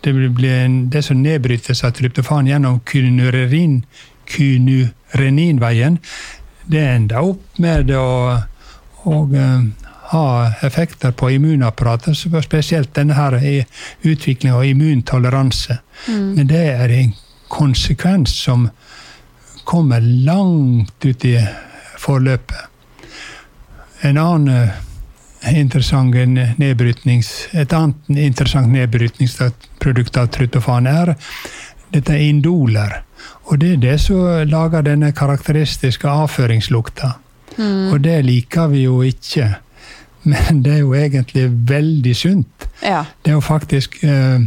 det, 0.00 0.12
blir 0.12 0.68
det 0.90 1.02
som 1.02 1.22
nedbrytes 1.22 1.84
av 1.84 1.90
tryptofan 1.90 2.46
gjennom 2.46 2.80
kynurenin, 2.88 3.82
kynureninveien, 4.36 5.98
det 6.64 6.86
ender 6.86 7.32
opp 7.32 7.60
med 7.60 7.90
å, 7.98 8.08
og, 9.04 9.36
uh, 9.36 9.88
ha 10.12 10.52
effekter 10.62 11.12
på 11.16 11.30
immunapparatet, 11.32 12.16
spesielt 12.44 12.94
denne 12.94 13.16
her 13.16 13.38
i 13.40 13.62
utvikling 14.02 14.52
av 14.52 14.66
immuntoleranse. 14.68 15.78
Men 16.08 16.50
det 16.50 16.66
er 16.68 16.92
en 16.92 17.14
konsekvens 17.48 18.34
som 18.44 18.66
kommer 19.64 20.04
langt 20.04 21.04
ut 21.04 21.24
i 21.24 21.38
forløpet. 21.96 22.71
En 24.02 24.18
annen 24.18 24.70
eh, 25.42 25.58
interessant 25.58 26.14
nedbrytnings, 26.58 27.30
et 27.52 27.72
annet 27.72 28.10
interessant 28.28 28.70
nedbrytningsprodukt 28.72 30.16
av 30.18 30.30
trutofan 30.34 30.86
er 30.90 31.14
dette 31.92 32.14
er 32.14 32.28
indoler. 32.28 33.02
Og 33.50 33.58
det 33.60 33.74
er 33.74 33.82
det 33.82 33.98
som 34.00 34.48
lager 34.48 34.84
denne 34.86 35.12
karakteristiske 35.14 36.08
avføringslukta. 36.08 37.12
Og 37.92 37.98
det 38.00 38.22
liker 38.24 38.70
vi 38.72 38.86
jo 38.86 39.02
ikke. 39.04 39.50
Men 40.22 40.62
det 40.64 40.76
er 40.76 40.80
jo 40.80 40.94
egentlig 40.94 41.48
veldig 41.68 42.14
sunt. 42.16 42.68
Ja. 42.82 43.04
Det 43.22 43.32
er 43.32 43.36
jo 43.36 43.44
faktisk 43.44 43.98
eh, 44.06 44.40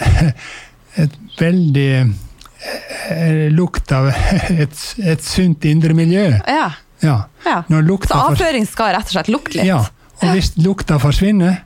et 1.04 1.16
veldig 1.38 1.90
eh, 2.00 3.48
lukt 3.52 3.92
av 3.92 4.10
et, 4.64 4.86
et 5.04 5.24
sunt 5.24 5.64
indre 5.68 5.96
miljø. 5.96 6.30
ja. 6.48 6.70
Ja. 7.02 7.16
ja. 7.46 7.62
Så 7.68 8.18
avføring 8.18 8.66
skal 8.68 8.94
rett 8.96 9.08
og 9.08 9.14
slett 9.16 9.28
lukte 9.32 9.58
litt? 9.60 9.66
ja. 9.70 9.80
Og 10.20 10.34
hvis 10.36 10.50
lukta 10.60 10.98
forsvinner, 11.00 11.62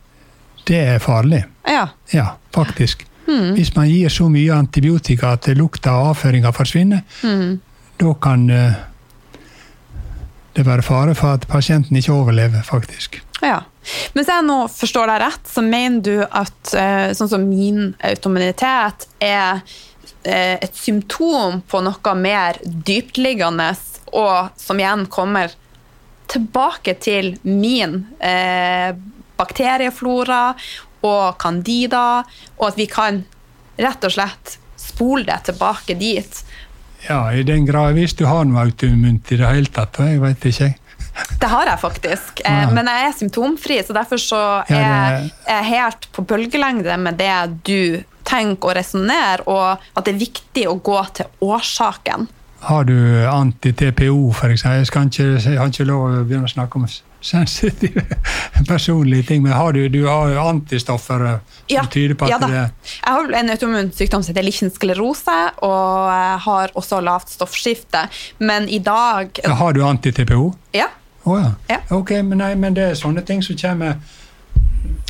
det 0.68 0.78
er 0.94 0.98
farlig. 1.02 1.40
Ja. 1.66 1.88
Ja, 2.14 2.36
faktisk. 2.54 3.02
Mm. 3.26 3.54
Hvis 3.56 3.72
man 3.74 3.88
gir 3.90 4.08
så 4.14 4.28
mye 4.30 4.54
antibiotika 4.54 5.32
at 5.34 5.48
lukta 5.58 5.90
og 5.98 6.12
avføringa 6.12 6.52
forsvinner, 6.54 7.02
Mm. 7.24 7.58
da 7.98 8.12
kan 8.14 8.44
eh, 8.50 8.74
det 10.54 10.64
være 10.66 10.82
fare 10.86 11.14
for 11.18 11.34
at 11.34 11.48
pasienten 11.50 11.96
ikke 11.98 12.12
overlever, 12.14 12.62
faktisk. 12.62 13.18
Ja. 13.42 13.62
Men 14.14 14.22
hvis 14.22 14.30
jeg 14.30 14.44
nå 14.46 14.58
forstår 14.70 15.10
deg 15.10 15.20
rett, 15.24 15.50
så 15.50 15.64
mener 15.66 16.00
du 16.06 16.14
at 16.30 16.74
eh, 16.78 17.08
sånn 17.18 17.28
som 17.32 17.48
min 17.48 17.90
autoimmunitet 18.06 19.08
er 19.20 19.64
eh, 20.22 20.54
et 20.62 20.78
symptom 20.78 21.58
på 21.68 21.82
noe 21.84 22.14
mer 22.16 22.60
dyptliggende, 22.64 23.72
og 24.14 24.54
som 24.60 24.80
igjen 24.80 25.06
kommer 25.12 25.52
tilbake 26.30 26.94
til 27.02 27.34
min 27.42 27.98
eh, 28.22 28.94
bakterieflora 29.38 30.54
og 31.04 31.40
candida, 31.42 32.22
og 32.56 32.68
at 32.70 32.78
vi 32.80 32.86
kan 32.88 33.24
rett 33.76 34.06
og 34.06 34.14
slett 34.14 34.54
spole 34.80 35.26
det 35.28 35.40
tilbake 35.50 35.96
dit. 36.00 36.40
Ja, 37.08 37.26
i 37.36 37.42
den 37.44 37.66
grad 37.68 37.98
hvis 37.98 38.14
du 38.16 38.24
har 38.30 38.46
noe 38.48 38.64
autoimmunt 38.64 39.32
i 39.34 39.40
det 39.40 39.50
hele 39.50 39.72
tatt, 39.74 40.00
jeg 40.00 40.22
veit 40.22 40.46
ikke. 40.48 40.70
Det 41.40 41.50
har 41.50 41.68
jeg 41.68 41.78
faktisk, 41.78 42.40
eh, 42.44 42.62
Ja. 42.64 42.70
men 42.70 42.86
jeg 42.86 43.06
er 43.08 43.12
symptomfri, 43.18 43.78
så 43.84 43.92
derfor 43.94 44.18
så 44.18 44.64
er 44.68 45.30
jeg 45.46 45.64
helt 45.68 46.08
på 46.12 46.24
bølgelengde 46.26 46.96
med 46.98 47.18
det 47.18 47.62
du 47.64 48.02
tenker 48.24 48.70
og 48.70 48.76
resonnerer, 48.76 49.44
og 49.46 49.78
at 49.96 50.04
det 50.04 50.14
er 50.14 50.24
viktig 50.24 50.64
å 50.66 50.80
gå 50.80 51.04
til 51.14 51.26
årsaken. 51.44 52.28
Har 52.64 52.84
du 52.88 52.94
anti-TPO, 53.28 54.30
f.eks.? 54.32 54.64
Jeg, 54.64 54.86
ikke- 54.86 55.50
jeg 55.50 55.58
har 55.58 55.66
ikke 55.68 55.84
lov 55.88 56.04
å 56.08 56.22
begynne 56.24 56.48
å 56.48 56.52
snakke 56.52 56.76
om 56.80 56.86
sensitive 57.24 58.02
personlige 58.68 59.22
ting, 59.30 59.42
men 59.42 59.52
har 59.56 59.72
du, 59.72 59.88
du 59.88 60.02
har 60.06 60.28
jo 60.34 60.40
antistoffer 60.48 61.24
som 61.24 61.78
som 61.78 61.86
tyder 61.92 62.14
på 62.20 62.26
at 62.26 62.30
ja 62.34 62.38
da. 62.38 62.46
det 62.46 62.64
Jeg 62.84 63.14
har 63.14 63.30
en 63.40 63.50
autoimmun 63.54 63.92
sykdom 63.96 64.22
som 64.22 64.34
heter 64.34 64.44
Lichens 64.44 64.74
sklerose, 64.76 65.36
og 65.64 66.10
har 66.44 66.74
også 66.76 67.00
lavt 67.00 67.32
stoffskifte, 67.32 68.06
men 68.44 68.68
i 68.68 68.78
dag 68.84 69.40
Har 69.44 69.72
du 69.72 69.80
anti-TPO? 69.84 70.50
Ja. 70.76 70.90
Å 71.24 71.38
ja. 71.40 71.50
Ja. 71.72 71.78
Ok, 71.96 72.10
men, 72.20 72.38
nei, 72.44 72.52
men 72.60 72.74
det 72.76 72.90
er 72.90 72.94
sånne 73.00 73.24
ting 73.24 73.40
som 73.42 73.56
kommer 73.56 73.96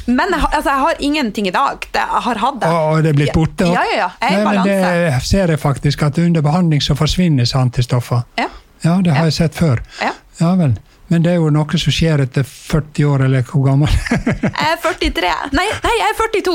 Men 0.07 0.33
jeg 0.35 0.41
altså, 0.53 0.71
jeg 0.71 0.81
har 0.85 0.95
ingenting 1.01 1.47
i 1.49 1.51
dag. 1.55 1.79
Det, 1.93 2.01
jeg 2.01 2.23
har 2.29 2.41
hatt 2.43 2.61
det. 2.61 2.69
Og 2.71 3.03
det 3.03 3.13
er 3.15 3.19
blitt 3.21 3.33
borte? 3.37 3.69
Ja, 3.73 3.85
ja, 3.91 3.97
ja. 4.05 4.09
Jeg 4.21 4.35
er 4.35 4.41
i 4.41 4.45
balanse. 4.45 4.75
det 5.15 5.23
ser 5.29 5.53
jeg 5.55 5.61
faktisk, 5.63 6.03
at 6.03 6.19
under 6.19 6.43
behandling 6.45 6.83
så 6.85 6.97
forsvinner 6.99 7.49
antistoffer. 7.57 8.25
Ja. 8.39 8.49
Ja, 8.85 8.99
det 9.01 9.15
har 9.15 9.25
Ja. 9.25 9.31
jeg 9.31 9.33
sett 9.33 9.55
før. 9.55 9.81
Ja. 10.03 10.13
Ja 10.41 10.55
vel. 10.61 10.75
Men 11.09 11.23
det 11.23 11.33
er 11.35 11.37
jo 11.37 11.51
noe 11.53 11.79
som 11.79 11.93
skjer 11.93 12.23
etter 12.25 12.43
40 12.49 13.05
år, 13.07 13.25
eller 13.27 13.43
hvor 13.45 13.67
gammel? 13.67 13.89
Jeg 14.11 14.71
er 14.73 14.79
43. 14.83 15.33
Nei, 15.53 15.67
nei 15.85 15.93
jeg 16.01 16.07
er 16.09 16.17
42! 16.17 16.55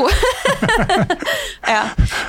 ja. 1.75 1.83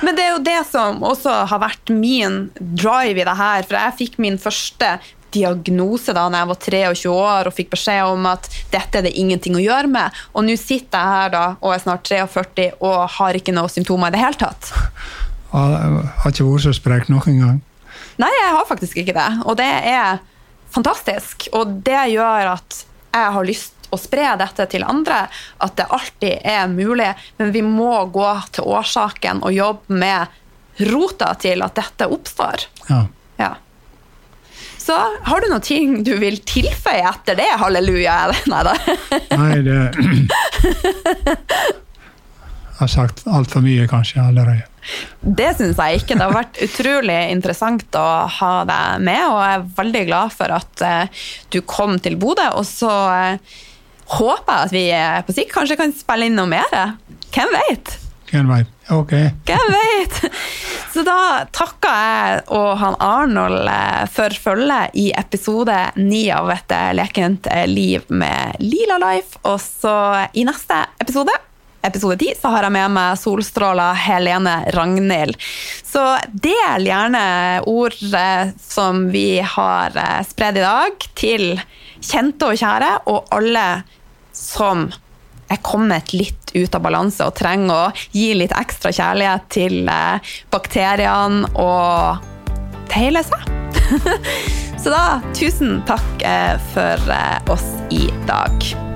Men 0.05 0.15
det 0.15 0.25
er 0.25 0.29
jo 0.35 0.43
det 0.45 0.59
som 0.69 1.01
også 1.03 1.33
har 1.49 1.61
vært 1.63 1.89
min 1.89 2.43
drive 2.57 3.23
i 3.23 3.25
det 3.27 3.35
her. 3.37 3.65
For 3.67 3.77
jeg 3.77 3.97
fikk 4.03 4.19
min 4.21 4.37
første 4.41 4.91
diagnose 5.33 6.13
da 6.15 6.27
når 6.29 6.43
jeg 6.43 6.49
var 6.51 6.59
23 6.65 7.11
år 7.13 7.49
og 7.49 7.55
fikk 7.55 7.71
beskjed 7.73 8.11
om 8.11 8.27
at 8.29 8.49
dette 8.73 8.99
er 8.99 9.07
det 9.07 9.15
ingenting 9.19 9.57
å 9.57 9.63
gjøre 9.63 9.91
med. 9.91 10.21
Og 10.35 10.45
nå 10.47 10.57
sitter 10.59 10.99
jeg 10.99 11.15
her 11.15 11.33
da 11.33 11.45
og 11.59 11.73
er 11.75 11.83
snart 11.83 12.07
43 12.07 12.69
og 12.79 12.97
har 13.17 13.39
ikke 13.39 13.55
noen 13.55 13.71
symptomer 13.71 14.11
i 14.11 14.15
det 14.15 14.23
hele 14.23 14.41
tatt. 14.41 14.71
Jeg 15.51 16.05
har 16.23 16.31
ikke 16.31 16.47
vært 16.47 16.65
så 16.67 16.75
sprek 16.75 17.09
noen 17.11 17.41
gang. 17.41 17.59
Nei, 18.21 18.31
jeg 18.31 18.55
har 18.55 18.67
faktisk 18.69 19.01
ikke 19.01 19.15
det. 19.17 19.29
Og 19.47 19.57
det 19.59 19.71
er 19.91 20.21
fantastisk. 20.71 21.49
Og 21.57 21.79
det 21.85 22.01
gjør 22.13 22.53
at 22.55 22.83
jeg 23.11 23.35
har 23.35 23.47
lyst 23.47 23.89
å 23.91 23.99
spre 23.99 24.29
dette 24.39 24.65
til 24.71 24.85
andre, 24.87 25.25
at 25.59 25.73
det 25.75 25.89
alltid 25.91 26.45
er 26.47 26.69
mulig, 26.71 27.09
men 27.41 27.51
vi 27.51 27.63
må 27.65 28.05
gå 28.13 28.29
til 28.55 28.69
årsaken 28.71 29.41
og 29.43 29.51
jobbe 29.51 29.97
med 29.99 30.85
rota 30.87 31.33
til 31.41 31.63
at 31.65 31.75
dette 31.75 32.07
oppstår. 32.07 32.67
Ja. 32.87 33.01
Ja. 33.41 33.51
Så 34.81 34.97
har 34.97 35.43
du 35.43 35.49
noen 35.51 35.63
ting 35.65 36.01
du 36.07 36.15
vil 36.21 36.39
tilføye 36.47 37.05
etter 37.11 37.37
det, 37.37 37.49
halleluja? 37.61 38.17
Nei 38.51 38.63
da. 38.65 38.75
Nei, 39.37 39.55
det 39.67 39.79
Jeg 42.81 42.87
har 42.87 42.89
sagt 42.89 43.19
altfor 43.29 43.61
mye, 43.61 43.83
kanskje, 43.85 44.23
allerede. 44.25 44.65
Det 45.21 45.51
syns 45.59 45.77
jeg 45.77 45.99
ikke. 46.01 46.15
Det 46.17 46.25
har 46.25 46.33
vært 46.33 46.57
utrolig 46.65 47.17
interessant 47.29 47.93
å 47.93 48.05
ha 48.39 48.53
deg 48.65 49.03
med, 49.05 49.21
og 49.29 49.37
jeg 49.37 49.59
er 49.59 49.67
veldig 49.77 50.01
glad 50.07 50.33
for 50.33 50.55
at 50.55 50.85
eh, 50.87 51.21
du 51.53 51.59
kom 51.61 51.99
til 52.01 52.17
Bodø. 52.17 52.47
Og 52.57 52.65
så 52.65 52.89
eh, 53.13 53.59
håper 54.17 54.49
jeg 54.49 54.65
at 54.65 54.73
vi 54.73 54.83
eh, 54.97 55.19
på 55.27 55.37
sikt 55.37 55.53
kanskje 55.53 55.77
kan 55.77 55.93
spille 55.93 56.31
inn 56.31 56.39
noe 56.39 56.49
mer. 56.49 56.97
Hvem 57.29 57.53
vet? 57.53 57.93
Hvem 58.31 58.49
veit? 58.49 58.73
Ok. 58.91 59.11
Hvem 59.47 59.67
vet? 59.71 60.17
Så 60.91 61.03
da 61.07 61.45
takker 61.55 61.93
jeg 61.95 62.39
og 62.51 62.71
han 62.81 62.97
Arnold 62.99 63.69
eh, 63.71 64.01
for 64.11 64.35
følget 64.35 64.97
i 64.99 65.05
episode 65.15 65.77
ni 65.95 66.25
av 66.35 66.51
et 66.51 66.73
eh, 66.75 66.89
lekent 66.99 67.47
eh, 67.47 67.63
liv 67.71 68.03
med 68.11 68.59
Lila 68.59 68.97
Life. 68.99 69.39
Og 69.47 69.61
så 69.63 69.95
i 70.35 70.43
neste 70.47 70.83
episode 70.99 71.35
episode 71.87 72.19
10 72.19 72.35
så 72.37 72.51
har 72.53 72.67
jeg 72.67 72.75
med 72.75 72.91
meg 72.93 73.15
solstråla 73.17 73.87
Helene 73.97 74.57
Ragnhild. 74.75 75.39
Så 75.87 76.03
del 76.29 76.85
gjerne 76.85 77.23
ord 77.65 77.95
som 78.61 79.07
vi 79.09 79.39
har 79.41 79.97
spredd 80.29 80.59
i 80.59 80.67
dag, 80.67 81.07
til 81.17 81.47
kjente 82.05 82.51
og 82.51 82.61
kjære, 82.61 82.91
og 83.09 83.33
alle 83.33 83.65
som 84.35 84.91
er 85.51 85.63
kommet 85.65 86.13
litt 86.15 86.53
ut 86.55 86.75
av 86.75 86.83
balanse 86.83 87.25
og 87.27 87.35
trenger 87.39 87.73
å 87.75 88.07
gi 88.15 88.31
litt 88.37 88.55
ekstra 88.57 88.91
kjærlighet 88.95 89.49
til 89.53 89.91
eh, 89.91 90.35
bakteriene 90.53 91.51
og 91.61 92.95
hele 92.95 93.23
seg. 93.27 93.47
Så 94.81 94.89
da, 94.89 95.19
tusen 95.37 95.83
takk 95.87 96.25
for 96.73 97.13
oss 97.53 97.67
i 97.93 98.07
dag. 98.27 98.90